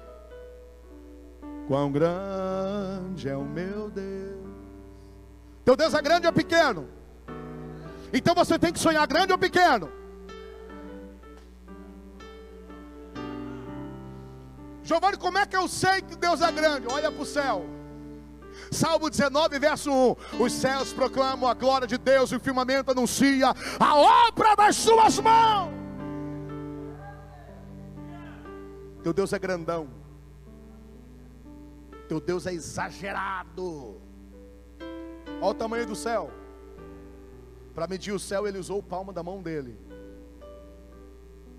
Quão 1.69 1.93
grande 1.93 3.29
é 3.29 3.37
o 3.37 3.45
meu 3.45 3.89
Deus. 3.89 4.49
Teu 5.65 5.77
Deus 5.77 5.95
é 5.95 6.03
grande 6.03 6.27
ou 6.27 6.31
é 6.31 6.33
pequeno? 6.33 6.89
Então 8.13 8.35
você 8.35 8.59
tem 8.59 8.73
que 8.73 8.81
sonhar 8.81 9.07
grande 9.07 9.33
ou 9.33 9.39
pequeno? 9.39 9.93
Giovanni, 14.83 15.19
como 15.19 15.39
é 15.39 15.47
que 15.47 15.57
eu 15.57 15.69
sei 15.69 16.03
que 16.03 16.17
Deus 16.17 16.41
é 16.41 16.51
grande? 16.51 16.89
Olha 16.89 17.13
para 17.13 17.23
o 17.23 17.27
céu. 17.27 17.78
Salmo 18.71 19.09
19, 19.09 19.59
verso 19.59 19.91
1: 19.91 20.43
Os 20.43 20.53
céus 20.53 20.93
proclamam 20.93 21.49
a 21.49 21.55
glória 21.55 21.87
de 21.87 21.99
Deus, 21.99 22.31
e 22.33 22.37
o 22.37 22.41
firmamento 22.41 22.91
anuncia 22.91 23.55
a 23.79 23.95
obra 24.29 24.55
das 24.57 24.77
suas 24.77 25.19
mãos. 25.19 25.73
Teu 29.03 29.13
Deus 29.13 29.33
é 29.33 29.39
grandão, 29.39 29.89
teu 32.09 32.21
Deus 32.21 32.47
é 32.47 32.53
exagerado. 32.53 34.01
Olha 35.41 35.51
o 35.51 35.55
tamanho 35.55 35.87
do 35.87 35.95
céu. 35.95 36.31
Para 37.75 37.87
medir 37.87 38.13
o 38.13 38.19
céu, 38.19 38.47
ele 38.47 38.59
usou 38.59 38.79
o 38.79 38.83
palmo 38.83 39.13
da 39.13 39.23
mão 39.23 39.41
dele. 39.41 39.79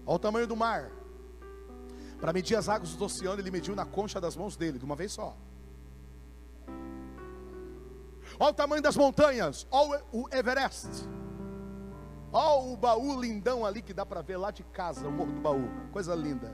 Olha 0.06 0.16
o 0.16 0.20
tamanho 0.20 0.48
do 0.48 0.56
mar. 0.56 0.92
Para 2.20 2.34
medir 2.34 2.56
as 2.56 2.68
águas 2.68 2.94
do 2.96 3.06
oceano, 3.06 3.40
ele 3.40 3.50
mediu 3.50 3.74
na 3.74 3.86
concha 3.86 4.20
das 4.20 4.36
mãos 4.36 4.58
dele, 4.58 4.78
de 4.78 4.84
uma 4.84 4.96
vez 4.96 5.14
só. 5.14 5.38
Olha 8.40 8.52
o 8.52 8.54
tamanho 8.54 8.82
das 8.82 8.96
montanhas. 8.96 9.68
Olha 9.70 10.02
o 10.14 10.28
Everest. 10.34 10.88
Olha 12.32 12.74
o 12.74 12.78
baú 12.78 13.20
lindão 13.20 13.66
ali 13.66 13.82
que 13.82 13.94
dá 13.94 14.06
para 14.06 14.22
ver 14.22 14.38
lá 14.38 14.50
de 14.50 14.64
casa, 14.64 15.08
o 15.08 15.12
morro 15.12 15.34
do 15.34 15.42
baú. 15.42 15.70
Coisa 15.92 16.16
linda. 16.16 16.54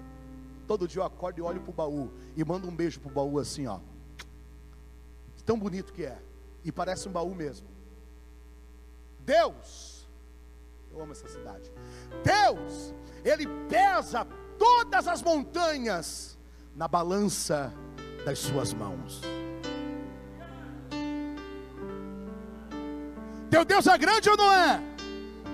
Todo 0.67 0.87
dia 0.87 1.01
eu 1.01 1.05
acordo 1.05 1.37
e 1.37 1.41
olho 1.43 1.61
para 1.61 1.69
o 1.69 1.73
baú 1.73 2.11
e 2.35 2.43
mando 2.43 2.67
um 2.67 2.75
beijo 2.75 2.99
para 2.99 3.11
o 3.11 3.13
baú 3.13 3.37
assim, 3.37 3.67
ó. 3.67 3.79
Tão 5.45 5.59
bonito 5.59 5.93
que 5.93 6.03
é. 6.03 6.17
E 6.63 6.71
parece 6.71 7.07
um 7.07 7.11
baú 7.11 7.35
mesmo. 7.35 7.67
Deus, 9.19 10.07
eu 10.91 11.01
amo 11.01 11.11
essa 11.11 11.27
cidade. 11.27 11.71
Deus, 12.23 12.93
Ele 13.23 13.45
pesa 13.69 14.25
todas 14.57 15.07
as 15.07 15.21
montanhas 15.21 16.35
na 16.75 16.87
balança 16.87 17.71
das 18.25 18.39
suas 18.39 18.73
mãos. 18.73 19.21
Teu 23.49 23.63
Deus 23.65 23.87
é 23.87 23.97
grande 23.97 24.29
ou 24.29 24.37
não 24.37 24.51
é? 24.51 24.81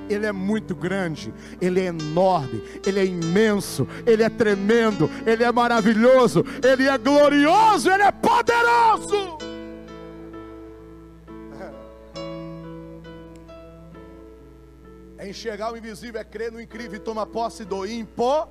Ele 0.09 0.25
é 0.25 0.31
muito 0.31 0.75
grande, 0.75 1.33
Ele 1.61 1.79
é 1.79 1.85
enorme, 1.85 2.61
Ele 2.85 2.99
é 2.99 3.05
imenso, 3.05 3.87
Ele 4.05 4.23
é 4.23 4.29
tremendo, 4.29 5.09
Ele 5.25 5.43
é 5.43 5.51
maravilhoso, 5.51 6.43
Ele 6.63 6.87
é 6.87 6.97
glorioso, 6.97 7.89
Ele 7.89 8.03
é 8.03 8.11
poderoso. 8.11 9.37
É 15.17 15.29
enxergar 15.29 15.71
o 15.71 15.77
invisível, 15.77 16.19
é 16.19 16.23
crer 16.23 16.51
no 16.51 16.59
incrível 16.59 16.95
e 16.95 16.99
tomar 16.99 17.27
posse 17.27 17.63
do 17.63 17.85
impossível. 17.85 18.49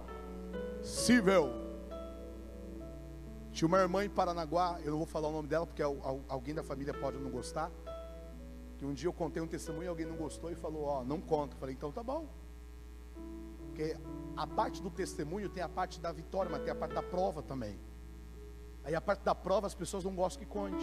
Tinha 3.53 3.67
uma 3.67 3.79
irmã 3.81 4.05
em 4.05 4.09
Paranaguá, 4.09 4.79
eu 4.85 4.93
não 4.93 4.99
vou 4.99 5.07
falar 5.07 5.27
o 5.29 5.33
nome 5.33 5.49
dela 5.49 5.67
porque 5.67 5.83
alguém 5.83 6.55
da 6.55 6.63
família 6.63 6.95
pode 6.95 7.19
não 7.19 7.29
gostar. 7.29 7.69
Que 8.81 8.87
um 8.87 8.95
dia 8.95 9.09
eu 9.09 9.13
contei 9.13 9.43
um 9.43 9.47
testemunho 9.47 9.85
e 9.85 9.89
alguém 9.89 10.07
não 10.07 10.17
gostou 10.17 10.51
e 10.51 10.55
falou: 10.55 10.85
Ó, 10.85 11.01
oh, 11.01 11.05
não 11.05 11.21
conta. 11.21 11.55
Falei: 11.57 11.75
então 11.75 11.93
tá 11.93 12.03
bom. 12.03 12.27
Porque 13.67 13.95
a 14.35 14.47
parte 14.47 14.81
do 14.81 14.89
testemunho 14.89 15.51
tem 15.51 15.63
a 15.63 15.69
parte 15.69 16.01
da 16.01 16.11
vitória, 16.11 16.51
mas 16.51 16.63
tem 16.63 16.73
a 16.73 16.75
parte 16.75 16.95
da 16.95 17.03
prova 17.03 17.43
também. 17.43 17.79
Aí 18.83 18.95
a 18.95 19.01
parte 19.03 19.23
da 19.23 19.35
prova 19.35 19.67
as 19.67 19.75
pessoas 19.75 20.03
não 20.03 20.15
gostam 20.15 20.43
que 20.43 20.51
conte. 20.51 20.83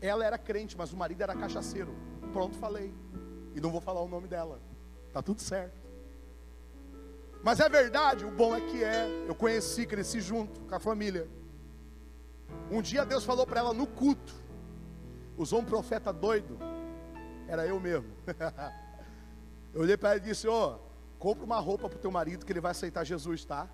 Ela 0.00 0.24
era 0.24 0.38
crente, 0.38 0.78
mas 0.78 0.94
o 0.94 0.96
marido 0.96 1.22
era 1.22 1.36
cachaceiro. 1.36 1.94
Pronto, 2.32 2.56
falei. 2.56 2.90
E 3.54 3.60
não 3.60 3.70
vou 3.70 3.82
falar 3.82 4.00
o 4.00 4.08
nome 4.08 4.26
dela. 4.26 4.62
Tá 5.12 5.20
tudo 5.20 5.42
certo. 5.42 5.78
Mas 7.42 7.60
é 7.60 7.68
verdade, 7.68 8.24
o 8.24 8.30
bom 8.30 8.56
é 8.56 8.62
que 8.62 8.82
é. 8.82 9.26
Eu 9.28 9.34
conheci, 9.34 9.84
cresci 9.84 10.22
junto 10.22 10.58
com 10.60 10.74
a 10.74 10.80
família. 10.80 11.28
Um 12.70 12.80
dia 12.80 13.04
Deus 13.04 13.24
falou 13.26 13.46
para 13.46 13.60
ela 13.60 13.74
no 13.74 13.86
culto: 13.86 14.34
usou 15.40 15.60
um 15.60 15.64
profeta 15.64 16.12
doido, 16.12 16.58
era 17.48 17.66
eu 17.66 17.80
mesmo. 17.80 18.12
eu 19.72 19.80
olhei 19.80 19.96
para 19.96 20.14
ele 20.14 20.26
e 20.26 20.28
disse: 20.28 20.46
Ô, 20.46 20.74
oh, 20.74 20.78
compra 21.18 21.44
uma 21.44 21.58
roupa 21.58 21.88
para 21.88 21.96
o 21.96 22.00
teu 22.00 22.10
marido 22.10 22.44
que 22.44 22.52
ele 22.52 22.60
vai 22.60 22.72
aceitar 22.72 23.04
Jesus, 23.04 23.44
tá? 23.44 23.68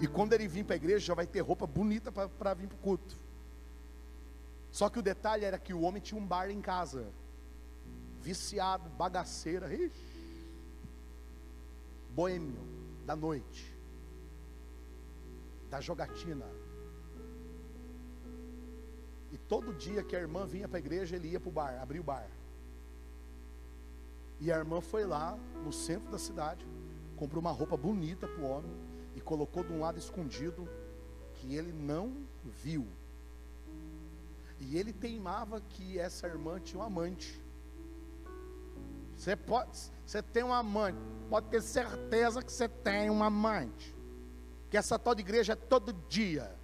E 0.00 0.06
quando 0.08 0.32
ele 0.32 0.48
vir 0.48 0.64
para 0.64 0.74
a 0.74 0.76
igreja, 0.76 1.06
já 1.06 1.14
vai 1.14 1.26
ter 1.26 1.40
roupa 1.40 1.66
bonita 1.66 2.10
para 2.10 2.54
vir 2.54 2.66
para 2.66 2.76
o 2.76 2.80
culto. 2.80 3.16
Só 4.72 4.88
que 4.88 4.98
o 4.98 5.02
detalhe 5.02 5.44
era 5.44 5.58
que 5.58 5.74
o 5.74 5.82
homem 5.82 6.02
tinha 6.02 6.20
um 6.20 6.26
bar 6.26 6.50
em 6.50 6.60
casa, 6.60 7.06
viciado, 8.20 8.88
bagaceira, 8.90 9.72
ixi, 9.72 10.50
boêmio 12.10 12.60
da 13.04 13.14
noite, 13.14 13.76
da 15.68 15.80
jogatina. 15.80 16.46
E 19.32 19.38
todo 19.38 19.72
dia 19.72 20.02
que 20.02 20.16
a 20.16 20.20
irmã 20.20 20.46
vinha 20.46 20.68
para 20.68 20.78
a 20.78 20.80
igreja, 20.80 21.16
ele 21.16 21.28
ia 21.28 21.40
para 21.40 21.48
o 21.48 21.52
bar, 21.52 21.80
abria 21.80 22.00
o 22.00 22.04
bar. 22.04 22.28
E 24.40 24.50
a 24.50 24.56
irmã 24.56 24.80
foi 24.80 25.04
lá 25.04 25.38
no 25.64 25.72
centro 25.72 26.10
da 26.10 26.18
cidade, 26.18 26.66
comprou 27.16 27.40
uma 27.40 27.52
roupa 27.52 27.76
bonita 27.76 28.26
para 28.26 28.42
o 28.42 28.48
homem 28.48 28.72
e 29.14 29.20
colocou 29.20 29.62
de 29.62 29.72
um 29.72 29.80
lado 29.80 29.98
escondido 29.98 30.68
que 31.34 31.54
ele 31.54 31.72
não 31.72 32.12
viu. 32.44 32.86
E 34.58 34.76
ele 34.76 34.92
teimava 34.92 35.60
que 35.60 35.98
essa 35.98 36.26
irmã 36.26 36.58
tinha 36.58 36.82
um 36.82 36.84
amante. 36.84 37.40
Você 39.16 39.36
pode, 39.36 39.78
você 40.04 40.22
tem 40.22 40.42
um 40.42 40.52
amante, 40.52 40.98
pode 41.28 41.48
ter 41.48 41.62
certeza 41.62 42.42
que 42.42 42.50
você 42.50 42.68
tem 42.68 43.10
um 43.10 43.22
amante. 43.22 43.94
Que 44.70 44.76
essa 44.76 44.98
tal 44.98 45.14
de 45.14 45.20
igreja 45.20 45.52
é 45.52 45.56
todo 45.56 45.92
dia. 46.08 46.54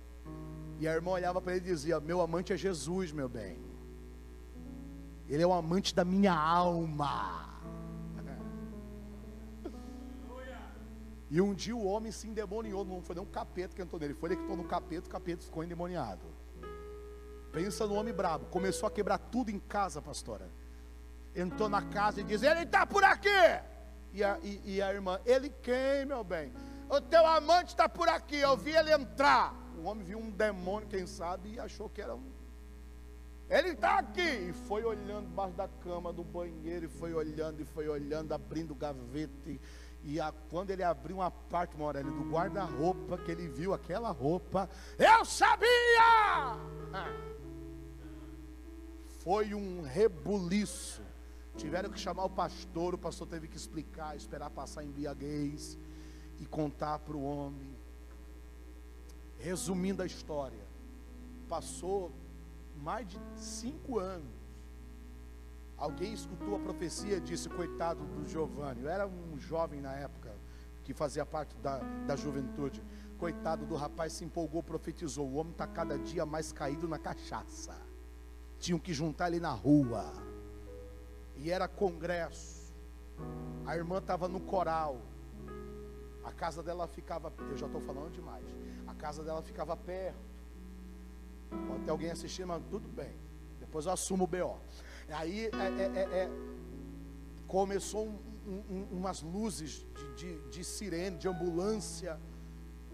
E 0.79 0.87
a 0.87 0.95
irmã 0.95 1.13
olhava 1.13 1.41
para 1.41 1.57
ele 1.57 1.67
e 1.67 1.73
dizia: 1.73 1.99
Meu 2.01 2.21
amante 2.21 2.53
é 2.53 2.57
Jesus, 2.57 3.13
meu 3.13 3.29
bem. 3.29 3.59
Ele 5.29 5.43
é 5.43 5.47
o 5.47 5.53
amante 5.53 5.95
da 5.95 6.05
minha 6.05 6.35
alma. 6.35 7.45
E 11.29 11.41
um 11.41 11.53
dia 11.53 11.75
o 11.75 11.85
homem 11.85 12.13
se 12.13 12.29
endemoniou, 12.29 12.85
não 12.85 13.03
foi 13.03 13.17
nem 13.17 13.25
um 13.25 13.27
capeta 13.27 13.75
que 13.75 13.83
entrou 13.83 14.01
nele, 14.01 14.15
foi 14.15 14.29
ele 14.29 14.37
que 14.37 14.43
entrou 14.43 14.57
no 14.57 14.63
capeta, 14.63 15.09
o 15.09 15.11
capeta 15.11 15.43
ficou 15.43 15.65
endemoniado. 15.65 16.25
Pensa 17.53 17.85
no 17.85 17.95
homem 17.95 18.15
brabo, 18.15 18.47
começou 18.47 18.87
a 18.87 18.91
quebrar 18.93 19.19
tudo 19.19 19.51
em 19.51 19.59
casa, 19.59 20.01
pastora. 20.01 20.49
Entrou 21.35 21.69
na 21.69 21.83
casa 21.83 22.21
e 22.21 22.25
diz: 22.25 22.43
Ele 22.43 22.63
está 22.63 22.87
por 22.87 23.03
aqui. 23.03 23.29
E 24.13 24.23
a, 24.23 24.39
e, 24.43 24.77
e 24.77 24.83
a 24.83 24.93
irmã: 24.93 25.19
Ele 25.27 25.51
quem, 25.63 26.07
meu 26.07 26.23
bem? 26.23 26.53
O 26.89 27.01
teu 27.01 27.27
amante 27.27 27.71
está 27.71 27.89
por 27.89 28.09
aqui. 28.09 28.37
Eu 28.37 28.57
vi 28.57 28.71
ele 28.71 28.93
entrar. 28.93 29.66
O 29.77 29.85
homem 29.85 30.05
viu 30.05 30.19
um 30.19 30.31
demônio, 30.31 30.89
quem 30.89 31.07
sabe, 31.07 31.55
e 31.55 31.61
achou 31.61 31.89
que 31.89 32.01
era 32.01 32.15
um. 32.15 32.33
Ele 33.49 33.71
está 33.71 33.99
aqui. 33.99 34.49
E 34.49 34.53
foi 34.53 34.85
olhando 34.85 35.29
debaixo 35.29 35.55
da 35.55 35.69
cama, 35.69 36.13
do 36.13 36.25
banheiro, 36.25 36.87
e 36.87 36.89
foi 36.89 37.15
olhando, 37.15 37.61
e 37.61 37.65
foi 37.65 37.89
olhando, 37.89 38.33
abrindo 38.33 38.75
gaveta. 38.75 39.51
E, 39.51 39.61
e 40.03 40.21
a, 40.21 40.33
quando 40.51 40.71
ele 40.71 40.83
abriu 40.83 41.17
uma 41.17 41.31
parte, 41.31 41.77
Morelli, 41.77 42.11
do 42.11 42.31
guarda-roupa, 42.31 43.19
que 43.19 43.31
ele 43.31 43.49
viu 43.49 43.73
aquela 43.75 44.11
roupa, 44.11 44.69
eu 44.99 45.25
sabia! 45.25 45.67
Foi 49.27 49.53
um 49.55 49.83
rebuliço. 49.83 51.03
Tiveram 51.57 51.91
que 51.91 51.99
chamar 51.99 52.25
o 52.27 52.31
pastor, 52.31 52.95
o 52.95 52.99
pastor 52.99 53.27
teve 53.27 53.49
que 53.49 53.57
explicar, 53.57 54.15
esperar 54.15 54.51
passar 54.51 54.85
embriaguez 54.85 55.77
e 56.39 56.47
contar 56.47 57.01
para 57.01 57.17
o 57.17 57.25
homem. 57.25 57.77
Resumindo 59.39 60.03
a 60.03 60.07
história, 60.07 60.65
passou 61.49 62.13
mais 62.77 63.07
de 63.07 63.19
cinco 63.37 63.99
anos 63.99 64.37
Alguém 65.77 66.15
escutou 66.15 66.57
a 66.57 66.59
profecia 66.59 67.17
e 67.17 67.21
disse: 67.21 67.49
Coitado 67.49 68.03
do 68.05 68.27
Giovanni. 68.27 68.83
Eu 68.83 68.89
era 68.89 69.07
um 69.07 69.39
jovem 69.39 69.81
na 69.81 69.95
época, 69.95 70.35
que 70.83 70.95
fazia 70.95 71.27
parte 71.27 71.55
da, 71.57 71.79
da 72.07 72.17
juventude. 72.17 72.83
Coitado 73.19 73.67
do 73.67 73.75
rapaz, 73.75 74.15
se 74.15 74.25
empolgou, 74.25 74.63
profetizou. 74.63 75.27
O 75.27 75.35
homem 75.35 75.53
está 75.53 75.67
cada 75.67 75.99
dia 75.99 76.25
mais 76.25 76.53
caído 76.53 76.89
na 76.89 76.99
cachaça. 76.99 77.77
Tinham 78.59 78.79
que 78.79 78.95
juntar 78.95 79.29
ele 79.29 79.41
na 79.41 79.53
rua. 79.53 80.13
E 81.37 81.51
era 81.51 81.69
congresso. 81.69 82.75
A 83.67 83.77
irmã 83.77 83.99
estava 83.99 84.29
no 84.29 84.41
coral. 84.41 85.03
A 86.25 86.33
casa 86.33 86.63
dela 86.63 86.87
ficava. 86.89 87.31
Eu 87.51 87.57
já 87.57 87.67
estou 87.67 87.83
falando 87.83 88.13
demais. 88.13 88.47
Casa 89.07 89.23
dela 89.23 89.41
ficava 89.41 89.77
perto. 89.77 90.19
Pode 91.69 91.85
ter 91.85 91.91
alguém 91.93 92.11
assistindo, 92.11 92.49
mas 92.49 92.61
tudo 92.69 92.89
bem. 92.89 93.15
Depois 93.61 93.87
eu 93.87 93.93
assumo 93.93 94.25
o 94.25 94.27
BO. 94.27 94.59
Aí 95.09 95.47
é, 95.47 95.51
é, 95.55 96.01
é, 96.01 96.03
é, 96.23 96.31
começou 97.47 98.09
um, 98.09 98.53
um, 98.69 98.89
umas 98.91 99.23
luzes 99.23 99.87
de, 99.95 100.15
de, 100.17 100.49
de 100.49 100.65
sirene, 100.65 101.19
de 101.19 101.29
ambulância. 101.29 102.19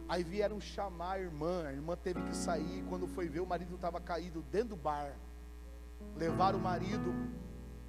Aí 0.06 0.22
vieram 0.22 0.60
chamar 0.60 1.12
a 1.12 1.20
irmã, 1.20 1.66
a 1.66 1.72
irmã 1.72 1.96
teve 1.96 2.20
que 2.24 2.36
sair. 2.36 2.84
Quando 2.90 3.06
foi 3.06 3.26
ver, 3.30 3.40
o 3.40 3.46
marido 3.46 3.74
estava 3.74 3.98
caído 3.98 4.42
dentro 4.52 4.70
do 4.70 4.76
bar. 4.76 5.16
Levaram 6.14 6.58
o 6.58 6.62
marido 6.62 7.10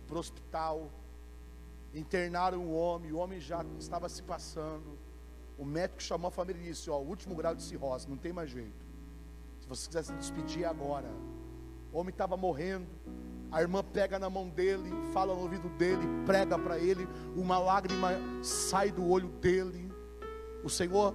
para 0.08 0.16
o 0.16 0.20
hospital, 0.20 0.90
internaram 1.94 2.66
o 2.68 2.74
homem, 2.74 3.12
o 3.12 3.18
homem 3.18 3.42
já 3.42 3.66
estava 3.78 4.08
se 4.08 4.24
passando. 4.24 4.98
O 5.58 5.66
médico 5.66 6.02
chamou 6.02 6.28
a 6.28 6.32
família 6.32 6.62
e 6.62 6.66
disse: 6.66 6.90
Ó, 6.90 7.00
último 7.00 7.36
grau 7.36 7.56
de 7.56 7.64
cirrose, 7.64 8.10
não 8.10 8.18
tem 8.18 8.34
mais 8.34 8.50
jeito. 8.50 8.86
Se 9.60 9.68
você 9.68 9.88
quiser 9.88 10.04
se 10.04 10.14
despedir 10.14 10.66
agora. 10.66 11.10
O 11.92 12.00
homem 12.00 12.12
estava 12.12 12.36
morrendo. 12.36 12.88
A 13.52 13.62
irmã 13.62 13.84
pega 13.84 14.18
na 14.18 14.32
mão 14.32 14.50
dele, 14.50 14.90
fala 15.14 15.36
no 15.36 15.42
ouvido 15.42 15.70
dele, 15.78 16.02
prega 16.26 16.58
para 16.58 16.80
ele, 16.80 17.08
uma 17.36 17.60
lágrima 17.60 18.10
sai 18.42 18.92
do 18.92 19.08
olho 19.08 19.30
dele. 19.30 19.94
O 20.64 20.70
Senhor 20.72 21.14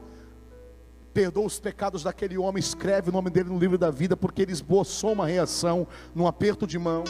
perdoa 1.12 1.46
os 1.46 1.59
pecados 1.59 2.05
daquele 2.05 2.38
homem, 2.38 2.61
escreve 2.61 3.11
o 3.11 3.12
nome 3.12 3.29
dele 3.29 3.48
no 3.48 3.59
livro 3.59 3.77
da 3.77 3.90
vida, 3.90 4.16
porque 4.16 4.42
ele 4.42 4.53
esboçou 4.53 5.14
uma 5.14 5.27
reação 5.27 5.85
num 6.14 6.29
aperto 6.29 6.64
de 6.64 6.79
mão, 6.79 7.03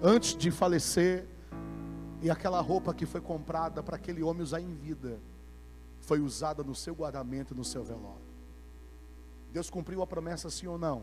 antes 0.00 0.36
de 0.36 0.52
falecer, 0.52 1.26
e 2.22 2.30
aquela 2.30 2.60
roupa 2.60 2.94
que 2.94 3.04
foi 3.04 3.20
comprada 3.20 3.82
para 3.82 3.96
aquele 3.96 4.22
homem 4.22 4.44
usar 4.44 4.60
em 4.60 4.72
vida, 4.72 5.18
foi 6.06 6.20
usada 6.20 6.62
no 6.62 6.74
seu 6.74 6.94
guardamento, 6.94 7.54
no 7.54 7.64
seu 7.64 7.84
velório. 7.84 8.24
Deus 9.52 9.68
cumpriu 9.68 10.00
a 10.02 10.06
promessa, 10.06 10.48
sim 10.48 10.68
ou 10.68 10.78
não? 10.78 11.02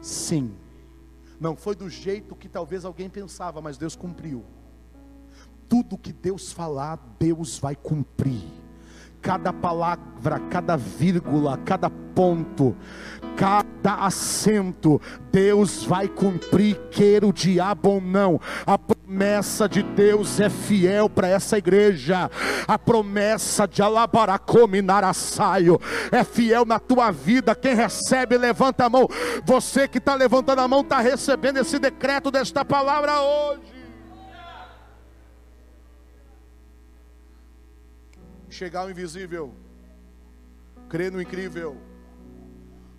Sim. 0.00 0.56
Não 1.40 1.56
foi 1.56 1.74
do 1.74 1.90
jeito 1.90 2.36
que 2.36 2.48
talvez 2.48 2.84
alguém 2.84 3.10
pensava, 3.10 3.60
mas 3.60 3.76
Deus 3.76 3.96
cumpriu. 3.96 4.44
Tudo 5.68 5.98
que 5.98 6.12
Deus 6.12 6.52
falar, 6.52 6.96
Deus 7.18 7.58
vai 7.58 7.74
cumprir. 7.74 8.44
Cada 9.26 9.52
palavra, 9.52 10.38
cada 10.48 10.76
vírgula, 10.76 11.58
cada 11.64 11.90
ponto, 11.90 12.76
cada 13.36 14.06
acento, 14.06 15.02
Deus 15.32 15.82
vai 15.82 16.06
cumprir, 16.06 16.76
queira 16.92 17.26
o 17.26 17.32
diabo 17.32 17.90
ou 17.90 18.00
não. 18.00 18.40
A 18.64 18.78
promessa 18.78 19.68
de 19.68 19.82
Deus 19.82 20.38
é 20.38 20.48
fiel 20.48 21.10
para 21.10 21.26
essa 21.26 21.58
igreja. 21.58 22.30
A 22.68 22.78
promessa 22.78 23.66
de 23.66 23.82
Alabaracominaraçaio 23.82 25.80
é 26.12 26.22
fiel 26.22 26.64
na 26.64 26.78
tua 26.78 27.10
vida. 27.10 27.52
Quem 27.52 27.74
recebe, 27.74 28.38
levanta 28.38 28.84
a 28.84 28.88
mão. 28.88 29.08
Você 29.44 29.88
que 29.88 29.98
está 29.98 30.14
levantando 30.14 30.60
a 30.60 30.68
mão, 30.68 30.82
está 30.82 31.00
recebendo 31.00 31.56
esse 31.56 31.80
decreto 31.80 32.30
desta 32.30 32.64
palavra 32.64 33.20
hoje. 33.20 33.75
Chegar 38.56 38.80
ao 38.80 38.90
invisível, 38.90 39.54
crer 40.88 41.12
no 41.12 41.20
incrível 41.20 41.76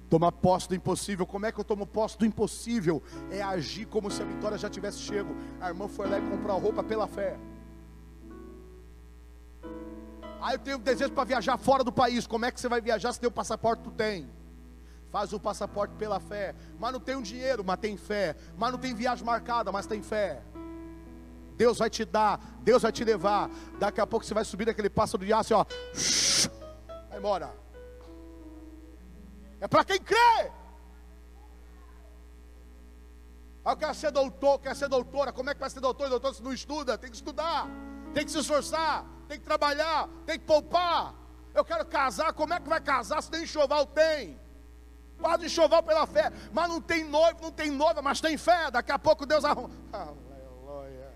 Tomar 0.09 0.31
posse 0.31 0.69
do 0.69 0.75
impossível. 0.75 1.25
Como 1.25 1.45
é 1.45 1.51
que 1.51 1.59
eu 1.59 1.65
tomo 1.65 1.85
posse 1.85 2.17
do 2.17 2.25
impossível? 2.25 3.03
É 3.29 3.41
agir 3.41 3.85
como 3.85 4.09
se 4.09 4.21
a 4.21 4.25
vitória 4.25 4.57
já 4.57 4.69
tivesse 4.69 4.99
chego. 4.99 5.35
A 5.59 5.67
irmã 5.67 5.87
foi 5.87 6.07
lá 6.07 6.17
e 6.17 6.21
comprou 6.21 6.55
a 6.55 6.59
roupa 6.59 6.81
pela 6.81 7.07
fé. 7.07 7.37
Ah, 10.41 10.53
eu 10.53 10.59
tenho 10.59 10.77
desejo 10.77 11.11
para 11.11 11.25
viajar 11.25 11.57
fora 11.57 11.83
do 11.83 11.91
país. 11.91 12.25
Como 12.25 12.45
é 12.45 12.51
que 12.51 12.59
você 12.59 12.69
vai 12.69 12.79
viajar 12.79 13.11
se 13.11 13.25
o 13.25 13.31
passaporte? 13.31 13.83
Tu 13.83 13.91
tem. 13.91 14.29
Faz 15.11 15.33
o 15.33 15.39
passaporte 15.39 15.93
pela 15.95 16.21
fé. 16.21 16.55
Mas 16.79 16.93
não 16.93 17.01
tem 17.01 17.17
um 17.17 17.21
dinheiro, 17.21 17.63
mas 17.65 17.79
tem 17.79 17.97
fé. 17.97 18.37
Mas 18.57 18.71
não 18.71 18.79
tem 18.79 18.93
viagem 18.93 19.25
marcada, 19.25 19.73
mas 19.73 19.87
tem 19.87 20.01
fé. 20.01 20.41
Deus 21.57 21.79
vai 21.79 21.89
te 21.89 22.05
dar, 22.05 22.39
Deus 22.61 22.83
vai 22.83 22.91
te 22.91 23.03
levar. 23.03 23.49
Daqui 23.79 23.99
a 23.99 24.07
pouco 24.07 24.25
você 24.25 24.33
vai 24.33 24.45
subir 24.45 24.67
naquele 24.67 24.89
pássaro 24.89 25.25
de 25.25 25.33
aço, 25.33 25.55
ó. 25.55 25.65
Vai 27.09 27.17
embora. 27.17 27.53
É 29.59 29.67
para 29.67 29.83
quem 29.83 29.99
crê. 29.99 30.51
Ah, 33.65 33.71
eu 33.71 33.77
quero 33.77 33.93
ser 33.95 34.11
doutor, 34.11 34.59
quer 34.59 34.75
ser 34.75 34.87
doutora. 34.87 35.33
Como 35.33 35.49
é 35.49 35.53
que 35.53 35.59
vai 35.59 35.69
ser 35.69 35.81
doutor 35.81 36.07
doutor 36.07 36.33
se 36.33 36.41
não 36.41 36.53
estuda? 36.53 36.97
Tem 36.97 37.09
que 37.09 37.17
estudar, 37.17 37.67
tem 38.13 38.23
que 38.23 38.31
se 38.31 38.39
esforçar, 38.39 39.05
tem 39.27 39.37
que 39.37 39.43
trabalhar, 39.43 40.07
tem 40.25 40.39
que 40.39 40.45
poupar. 40.45 41.13
Eu 41.53 41.65
quero 41.65 41.85
casar, 41.85 42.31
como 42.33 42.53
é 42.53 42.59
que 42.61 42.69
vai 42.69 42.79
casar 42.79 43.21
se 43.21 43.31
nem 43.31 43.43
enxoval 43.43 43.85
tem? 43.87 44.39
Quase 45.19 45.47
enxoval 45.47 45.81
pela 45.81 46.05
fé, 46.05 46.31
mas 46.53 46.69
não 46.69 46.79
tem 46.79 47.03
noivo, 47.03 47.41
não 47.41 47.51
tem 47.51 47.71
noiva, 47.71 48.01
mas 48.01 48.21
tem 48.21 48.37
fé. 48.37 48.69
Daqui 48.69 48.91
a 48.91 48.99
pouco 48.99 49.25
Deus 49.25 49.43
arruma. 49.43 49.71
Aleluia. 49.91 51.11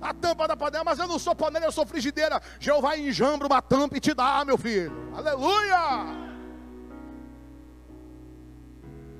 A 0.00 0.14
tampa 0.14 0.46
da 0.46 0.56
panela, 0.56 0.84
mas 0.84 0.98
eu 0.98 1.08
não 1.08 1.18
sou 1.18 1.34
panela, 1.34 1.66
eu 1.66 1.72
sou 1.72 1.84
frigideira. 1.84 2.40
Jeová 2.60 2.96
enjambra 2.96 3.46
uma 3.46 3.60
tampa 3.60 3.96
e 3.96 4.00
te 4.00 4.14
dá, 4.14 4.44
meu 4.44 4.56
filho. 4.56 4.92
Aleluia! 5.16 6.28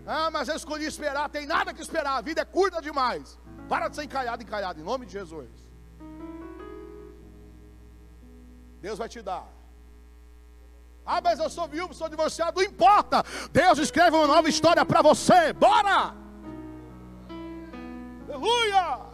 Ah, 0.07 0.31
mas 0.31 0.49
eu 0.49 0.57
escolhi 0.57 0.87
esperar, 0.87 1.29
tem 1.29 1.47
nada 1.47 1.75
que 1.75 1.83
esperar, 1.83 2.17
a 2.17 2.21
vida 2.21 2.41
é 2.41 2.45
curta 2.45 2.81
demais. 2.81 3.39
Para 3.69 3.89
de 3.89 3.97
ser 3.97 4.05
encalhado, 4.05 4.43
encalhado, 4.43 4.81
em 4.81 4.85
nome 4.85 5.05
de 5.05 5.13
Jesus. 5.13 5.51
Deus 8.81 8.99
vai 8.99 9.09
te 9.09 9.21
dar. 9.21 9.47
Ah, 11.05 11.21
mas 11.21 11.39
eu 11.39 11.51
sou 11.51 11.67
viúvo, 11.67 11.93
sou 11.93 12.09
divorciado, 12.09 12.61
não 12.61 12.67
importa. 12.67 13.25
Deus 13.51 13.79
escreve 13.79 14.17
uma 14.17 14.27
nova 14.27 14.49
história 14.49 14.85
para 14.85 15.03
você. 15.03 15.53
Bora! 15.53 16.15
Aleluia! 18.29 19.08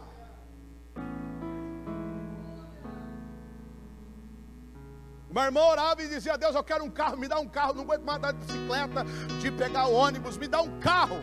Meu 5.35 5.43
irmão 5.43 5.67
orava 5.69 6.03
e 6.03 6.09
dizia: 6.09 6.39
Deus, 6.39 6.55
eu 6.55 6.63
quero 6.63 6.85
um 6.85 6.91
carro, 6.91 7.17
me 7.17 7.29
dá 7.29 7.39
um 7.41 7.49
carro, 7.49 7.75
não 7.75 7.83
aguento 7.83 8.05
mais 8.05 8.19
andar 8.19 8.33
de 8.33 8.39
bicicleta, 8.39 9.05
de 9.41 9.51
pegar 9.51 9.87
o 9.89 9.93
ônibus, 9.93 10.37
me 10.37 10.47
dá 10.47 10.63
um 10.63 10.79
carro. 10.79 11.21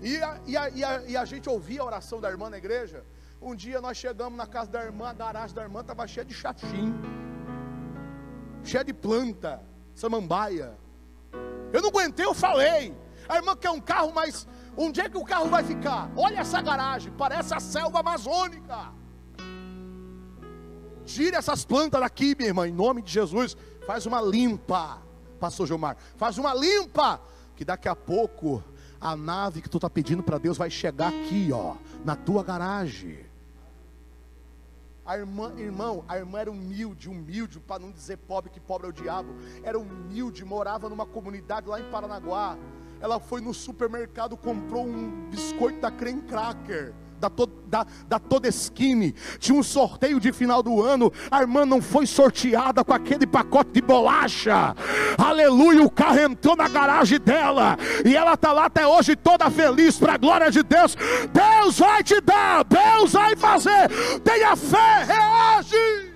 E 0.00 0.16
a, 0.20 0.40
e, 0.44 0.56
a, 0.56 0.68
e, 0.68 0.84
a, 0.84 1.02
e 1.02 1.16
a 1.16 1.24
gente 1.24 1.48
ouvia 1.48 1.80
a 1.80 1.84
oração 1.84 2.20
da 2.20 2.28
irmã 2.28 2.50
na 2.50 2.58
igreja. 2.58 3.06
Um 3.40 3.54
dia 3.54 3.80
nós 3.80 3.96
chegamos 3.96 4.36
na 4.36 4.46
casa 4.46 4.70
da 4.70 4.84
irmã, 4.84 5.10
a 5.10 5.12
garagem 5.12 5.54
da 5.54 5.62
irmã 5.62 5.80
estava 5.80 6.06
cheia 6.06 6.24
de 6.24 6.34
chatim 6.34 6.92
cheia 8.64 8.84
de 8.84 8.92
planta, 8.92 9.62
samambaia. 9.94 10.76
Eu 11.72 11.82
não 11.82 11.88
aguentei, 11.88 12.24
eu 12.24 12.34
falei. 12.34 12.94
A 13.28 13.36
irmã 13.36 13.56
quer 13.56 13.70
um 13.70 13.80
carro, 13.80 14.12
mas 14.14 14.46
onde 14.76 15.00
é 15.00 15.08
que 15.08 15.16
o 15.16 15.24
carro 15.24 15.48
vai 15.48 15.62
ficar? 15.62 16.10
Olha 16.16 16.40
essa 16.40 16.60
garagem, 16.60 17.12
parece 17.12 17.54
a 17.54 17.60
selva 17.60 18.00
amazônica. 18.00 18.92
Tire 21.12 21.36
essas 21.36 21.62
plantas 21.62 22.00
daqui, 22.00 22.34
minha 22.34 22.48
irmã, 22.48 22.66
em 22.66 22.72
nome 22.72 23.02
de 23.02 23.12
Jesus. 23.12 23.54
Faz 23.86 24.06
uma 24.06 24.22
limpa, 24.22 25.02
pastor 25.38 25.66
Gilmar. 25.66 25.94
Faz 26.16 26.38
uma 26.38 26.54
limpa, 26.54 27.20
que 27.54 27.66
daqui 27.66 27.86
a 27.86 27.94
pouco 27.94 28.64
a 28.98 29.14
nave 29.14 29.60
que 29.60 29.68
tu 29.68 29.76
está 29.76 29.90
pedindo 29.90 30.22
para 30.22 30.38
Deus 30.38 30.56
vai 30.56 30.70
chegar 30.70 31.08
aqui, 31.08 31.50
ó, 31.52 31.74
na 32.02 32.16
tua 32.16 32.42
garagem. 32.42 33.26
A 35.04 35.18
irmã, 35.18 35.52
irmão, 35.58 36.02
a 36.08 36.16
irmã 36.16 36.38
era 36.38 36.50
humilde, 36.50 37.10
humilde, 37.10 37.60
para 37.60 37.80
não 37.80 37.90
dizer 37.90 38.16
pobre, 38.16 38.48
que 38.48 38.60
pobre 38.60 38.86
é 38.86 38.90
o 38.90 38.92
diabo. 38.92 39.34
Era 39.62 39.78
humilde, 39.78 40.42
morava 40.46 40.88
numa 40.88 41.04
comunidade 41.04 41.68
lá 41.68 41.78
em 41.78 41.90
Paranaguá. 41.90 42.56
Ela 43.02 43.20
foi 43.20 43.42
no 43.42 43.52
supermercado, 43.52 44.34
comprou 44.34 44.86
um 44.86 45.28
biscoito 45.28 45.78
da 45.78 45.90
Creme 45.90 46.22
Cracker 46.22 46.94
da, 47.28 47.86
da, 48.08 48.18
da 48.18 48.20
tinha 49.38 49.58
um 49.58 49.62
sorteio 49.62 50.18
de 50.18 50.32
final 50.32 50.62
do 50.62 50.82
ano, 50.82 51.12
a 51.30 51.40
irmã 51.40 51.64
não 51.64 51.80
foi 51.80 52.06
sorteada 52.06 52.84
com 52.84 52.92
aquele 52.92 53.26
pacote 53.26 53.70
de 53.72 53.80
bolacha, 53.80 54.74
aleluia, 55.16 55.82
o 55.82 55.90
carro 55.90 56.20
entrou 56.20 56.56
na 56.56 56.68
garagem 56.68 57.20
dela, 57.20 57.76
e 58.04 58.16
ela 58.16 58.34
está 58.34 58.52
lá 58.52 58.66
até 58.66 58.86
hoje 58.86 59.14
toda 59.14 59.50
feliz, 59.50 59.98
para 59.98 60.14
a 60.14 60.18
glória 60.18 60.50
de 60.50 60.62
Deus, 60.62 60.96
Deus 61.32 61.78
vai 61.78 62.02
te 62.02 62.20
dar, 62.20 62.64
Deus 62.64 63.12
vai 63.12 63.36
fazer, 63.36 63.88
tenha 64.24 64.56
fé, 64.56 65.04
reage. 65.04 66.12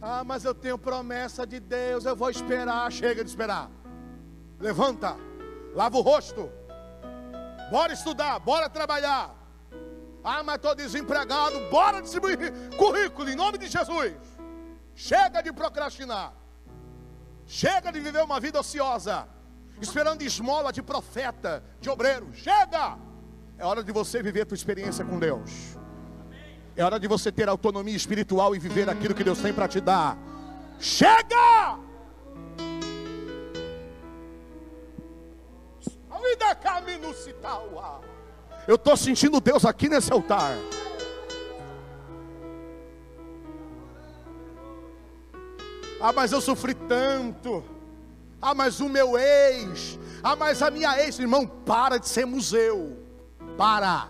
Ah, 0.00 0.22
mas 0.24 0.44
eu 0.44 0.54
tenho 0.54 0.78
promessa 0.78 1.46
de 1.46 1.60
Deus, 1.60 2.06
eu 2.06 2.16
vou 2.16 2.30
esperar. 2.30 2.90
Chega 2.90 3.22
de 3.22 3.28
esperar. 3.28 3.70
Levanta, 4.60 5.16
lava 5.74 5.96
o 5.96 6.00
rosto. 6.00 6.50
Bora 7.70 7.92
estudar, 7.92 8.38
bora 8.38 8.68
trabalhar. 8.68 9.34
Ah, 10.24 10.42
mas 10.42 10.56
estou 10.56 10.74
desempregado. 10.74 11.58
Bora 11.70 12.02
distribuir 12.02 12.52
currículo 12.76 13.30
em 13.30 13.36
nome 13.36 13.58
de 13.58 13.68
Jesus. 13.68 14.14
Chega 14.94 15.42
de 15.42 15.52
procrastinar. 15.52 16.32
Chega 17.46 17.92
de 17.92 18.00
viver 18.00 18.22
uma 18.22 18.40
vida 18.40 18.58
ociosa. 18.60 19.28
Esperando 19.80 20.22
esmola 20.22 20.72
de 20.72 20.82
profeta, 20.82 21.62
de 21.80 21.88
obreiro. 21.88 22.28
Chega! 22.34 22.98
É 23.56 23.64
hora 23.64 23.82
de 23.82 23.92
você 23.92 24.22
viver 24.22 24.42
a 24.42 24.46
tua 24.46 24.56
experiência 24.56 25.04
com 25.04 25.18
Deus. 25.18 25.78
É 26.76 26.84
hora 26.84 26.98
de 26.98 27.08
você 27.08 27.30
ter 27.30 27.48
autonomia 27.48 27.96
espiritual 27.96 28.54
e 28.54 28.58
viver 28.58 28.88
aquilo 28.88 29.14
que 29.14 29.24
Deus 29.24 29.40
tem 29.40 29.52
para 29.52 29.68
te 29.68 29.80
dar. 29.80 30.16
Chega! 30.78 31.87
Eu 38.66 38.74
estou 38.74 38.96
sentindo 38.96 39.40
Deus 39.40 39.64
aqui 39.64 39.88
nesse 39.88 40.12
altar. 40.12 40.56
Ah, 46.00 46.12
mas 46.12 46.32
eu 46.32 46.40
sofri 46.40 46.74
tanto. 46.74 47.64
Ah, 48.40 48.54
mas 48.54 48.80
o 48.80 48.88
meu 48.88 49.18
ex. 49.18 49.98
Ah, 50.22 50.36
mas 50.36 50.62
a 50.62 50.70
minha 50.70 51.00
ex, 51.02 51.18
irmão, 51.18 51.46
para 51.46 51.98
de 51.98 52.08
ser 52.08 52.24
museu. 52.24 52.96
Para. 53.56 54.08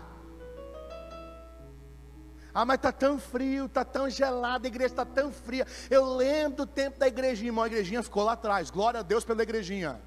Ah, 2.53 2.65
mas 2.65 2.75
está 2.75 2.91
tão 2.91 3.17
frio, 3.17 3.65
está 3.65 3.85
tão 3.85 4.09
gelado, 4.09 4.65
a 4.65 4.67
igreja 4.67 4.93
está 4.93 5.05
tão 5.05 5.31
fria. 5.31 5.65
Eu 5.89 6.15
lembro 6.15 6.57
do 6.57 6.65
tempo 6.65 6.99
da 6.99 7.07
igrejinha, 7.07 7.49
irmão, 7.49 7.63
a 7.63 7.67
igrejinha 7.67 8.03
ficou 8.03 8.23
lá 8.23 8.33
atrás. 8.33 8.69
Glória 8.69 8.99
a 8.99 9.03
Deus 9.03 9.23
pela 9.23 9.41
igrejinha. 9.41 9.99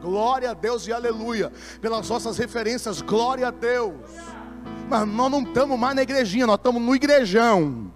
Glória 0.00 0.50
a 0.50 0.54
Deus 0.54 0.86
e 0.86 0.92
aleluia. 0.92 1.52
Pelas 1.80 2.08
nossas 2.08 2.38
referências, 2.38 3.00
glória 3.00 3.48
a 3.48 3.50
Deus. 3.50 3.94
Mas 4.88 5.06
nós 5.06 5.30
não 5.30 5.42
estamos 5.42 5.78
mais 5.78 5.94
na 5.94 6.02
igrejinha, 6.02 6.46
nós 6.46 6.56
estamos 6.56 6.82
no 6.82 6.94
igrejão. 6.94 7.92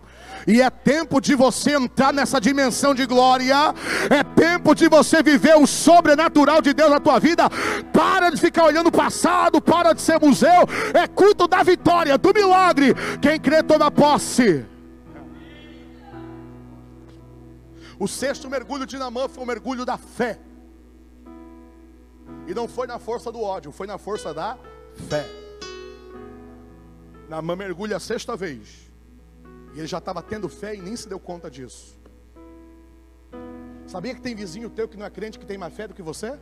E 0.46 0.62
é 0.62 0.70
tempo 0.70 1.20
de 1.20 1.34
você 1.34 1.72
entrar 1.72 2.12
nessa 2.12 2.40
dimensão 2.40 2.94
de 2.94 3.04
glória. 3.04 3.74
É 4.08 4.22
tempo 4.22 4.74
de 4.74 4.88
você 4.88 5.22
viver 5.22 5.56
o 5.56 5.66
sobrenatural 5.66 6.62
de 6.62 6.72
Deus 6.72 6.90
na 6.90 7.00
tua 7.00 7.18
vida. 7.18 7.50
Para 7.92 8.30
de 8.30 8.40
ficar 8.40 8.64
olhando 8.64 8.86
o 8.86 8.92
passado, 8.92 9.60
para 9.60 9.92
de 9.92 10.00
ser 10.00 10.20
museu. 10.20 10.68
É 10.94 11.08
culto 11.08 11.48
da 11.48 11.64
vitória, 11.64 12.16
do 12.16 12.32
milagre. 12.32 12.94
Quem 13.20 13.40
crê 13.40 13.62
toma 13.62 13.90
posse. 13.90 14.64
O 17.98 18.06
sexto 18.06 18.48
mergulho 18.48 18.86
de 18.86 18.98
Namã 18.98 19.28
foi 19.28 19.42
o 19.42 19.46
mergulho 19.46 19.84
da 19.84 19.96
fé. 19.96 20.38
E 22.46 22.54
não 22.54 22.68
foi 22.68 22.86
na 22.86 22.98
força 22.98 23.32
do 23.32 23.40
ódio, 23.40 23.72
foi 23.72 23.86
na 23.86 23.98
força 23.98 24.32
da 24.32 24.58
fé. 25.08 25.26
Naamã 27.28 27.56
mergulha 27.56 27.96
a 27.96 28.00
sexta 28.00 28.36
vez. 28.36 28.90
E 29.74 29.78
ele 29.78 29.86
já 29.86 29.98
estava 29.98 30.22
tendo 30.22 30.48
fé 30.48 30.74
e 30.74 30.80
nem 30.80 30.94
se 30.94 31.08
deu 31.08 31.18
conta 31.18 31.50
disso. 31.50 31.98
Sabia 33.86 34.14
que 34.14 34.20
tem 34.20 34.34
vizinho 34.34 34.70
teu 34.70 34.88
que 34.88 34.96
não 34.96 35.06
é 35.06 35.10
crente 35.10 35.38
que 35.38 35.46
tem 35.46 35.58
mais 35.58 35.74
fé 35.74 35.86
do 35.88 35.94
que 35.94 36.02
você? 36.02 36.38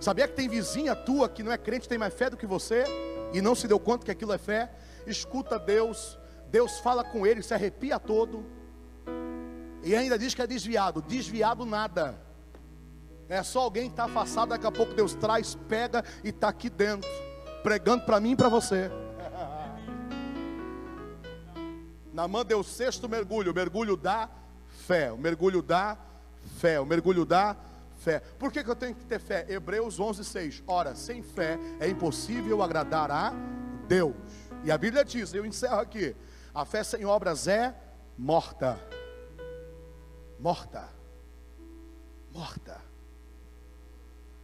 Sabia 0.00 0.26
que 0.26 0.34
tem 0.34 0.48
vizinha 0.48 0.96
tua 0.96 1.28
que 1.28 1.42
não 1.42 1.52
é 1.52 1.58
crente 1.58 1.88
tem 1.88 1.98
mais 1.98 2.14
fé 2.14 2.30
do 2.30 2.36
que 2.36 2.46
você 2.46 2.84
e 3.32 3.42
não 3.42 3.54
se 3.54 3.68
deu 3.68 3.78
conta 3.78 4.04
que 4.04 4.10
aquilo 4.10 4.32
é 4.32 4.38
fé? 4.38 4.72
Escuta 5.06 5.58
Deus, 5.58 6.18
Deus 6.50 6.78
fala 6.78 7.04
com 7.04 7.26
ele, 7.26 7.42
se 7.42 7.52
arrepia 7.52 7.98
todo 7.98 8.44
e 9.82 9.94
ainda 9.94 10.18
diz 10.18 10.34
que 10.34 10.42
é 10.42 10.46
desviado. 10.46 11.02
Desviado 11.02 11.64
nada. 11.64 12.29
É 13.30 13.42
só 13.44 13.60
alguém 13.60 13.84
que 13.84 13.92
está 13.92 14.06
afastado, 14.06 14.48
daqui 14.48 14.66
a 14.66 14.72
pouco 14.72 14.92
Deus 14.92 15.14
traz, 15.14 15.54
pega 15.54 16.04
e 16.24 16.30
está 16.30 16.48
aqui 16.48 16.68
dentro, 16.68 17.08
pregando 17.62 18.04
para 18.04 18.18
mim 18.18 18.32
e 18.32 18.36
para 18.36 18.48
você. 18.48 18.90
Namã 22.12 22.44
deu 22.44 22.58
o 22.58 22.64
sexto 22.64 23.08
mergulho, 23.08 23.52
o 23.52 23.54
mergulho 23.54 23.96
da 23.96 24.28
fé, 24.66 25.12
o 25.12 25.16
mergulho 25.16 25.62
da 25.62 25.96
fé, 26.58 26.80
o 26.80 26.84
mergulho 26.84 27.24
da 27.24 27.56
fé. 27.98 28.18
Por 28.18 28.50
que, 28.50 28.64
que 28.64 28.70
eu 28.70 28.74
tenho 28.74 28.96
que 28.96 29.04
ter 29.04 29.20
fé? 29.20 29.46
Hebreus 29.48 30.00
11, 30.00 30.24
6. 30.24 30.64
Ora, 30.66 30.96
sem 30.96 31.22
fé 31.22 31.56
é 31.78 31.88
impossível 31.88 32.64
agradar 32.64 33.12
a 33.12 33.32
Deus. 33.86 34.16
E 34.64 34.72
a 34.72 34.76
Bíblia 34.76 35.04
diz, 35.04 35.32
eu 35.32 35.46
encerro 35.46 35.78
aqui: 35.78 36.16
a 36.52 36.64
fé 36.64 36.82
sem 36.82 37.04
obras 37.04 37.46
é 37.46 37.76
morta. 38.18 38.76
Morta. 40.40 40.88
Morta. 42.32 42.89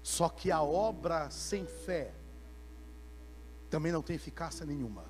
Só 0.07 0.29
que 0.29 0.53
a 0.53 0.63
obra 0.63 1.29
sem 1.31 1.67
fé 1.67 2.15
também 3.69 3.91
não 3.91 4.01
tem 4.01 4.15
eficácia 4.15 4.65
nenhuma. 4.65 5.05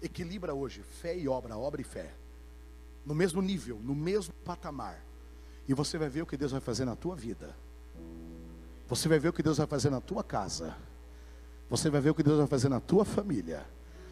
Equilibra 0.00 0.54
hoje 0.54 0.80
fé 0.80 1.18
e 1.18 1.26
obra, 1.26 1.58
obra 1.58 1.80
e 1.80 1.84
fé. 1.84 2.14
No 3.04 3.16
mesmo 3.16 3.42
nível, 3.42 3.80
no 3.80 3.96
mesmo 3.96 4.32
patamar. 4.44 5.04
E 5.66 5.74
você 5.74 5.98
vai 5.98 6.08
ver 6.08 6.22
o 6.22 6.26
que 6.26 6.36
Deus 6.36 6.52
vai 6.52 6.60
fazer 6.60 6.84
na 6.84 6.94
tua 6.94 7.16
vida. 7.16 7.52
Você 8.86 9.08
vai 9.08 9.18
ver 9.18 9.30
o 9.30 9.32
que 9.32 9.42
Deus 9.42 9.58
vai 9.58 9.66
fazer 9.66 9.90
na 9.90 10.00
tua 10.00 10.22
casa. 10.22 10.76
Você 11.68 11.90
vai 11.90 12.00
ver 12.00 12.10
o 12.10 12.14
que 12.14 12.22
Deus 12.22 12.38
vai 12.38 12.46
fazer 12.46 12.68
na 12.68 12.78
tua 12.78 13.04
família. 13.04 13.66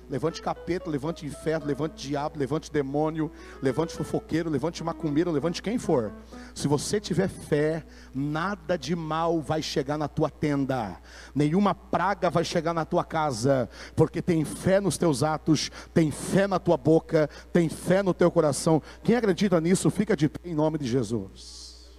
Levante 0.09 0.40
capeta, 0.40 0.88
levante 0.88 1.27
inferno, 1.27 1.66
levante 1.66 2.07
diabo, 2.09 2.38
levante 2.38 2.71
demônio, 2.71 3.31
levante 3.61 3.92
fofoqueiro, 3.92 4.49
levante 4.49 4.85
macumbeiro, 4.85 5.33
levante 5.33 5.61
quem 5.61 5.79
for. 5.79 6.12
Se 6.55 6.69
você 6.69 7.01
tiver 7.01 7.29
fé, 7.29 7.85
nada 8.14 8.79
de 8.79 8.95
mal 8.95 9.40
vai 9.40 9.61
chegar 9.61 9.99
na 9.99 10.07
tua 10.07 10.31
tenda, 10.31 11.01
nenhuma 11.35 11.75
praga 11.75 12.31
vai 12.31 12.45
chegar 12.45 12.73
na 12.73 12.85
tua 12.85 13.05
casa, 13.05 13.69
porque 13.97 14.23
tem 14.23 14.45
fé 14.45 14.81
nos 14.81 14.97
teus 14.97 15.25
atos, 15.25 15.71
tem 15.92 16.12
fé 16.12 16.47
na 16.47 16.61
tua 16.61 16.77
boca, 16.77 17.29
tem 17.53 17.69
fé 17.69 18.01
no 18.01 18.14
teu 18.14 18.31
coração. 18.31 18.81
Quem 19.03 19.16
acredita 19.16 19.61
nisso, 19.61 19.90
fica 19.90 20.16
de 20.16 20.29
pé 20.29 20.49
em 20.49 20.55
nome 20.55 20.79
de 20.79 20.87
Jesus. 20.87 21.90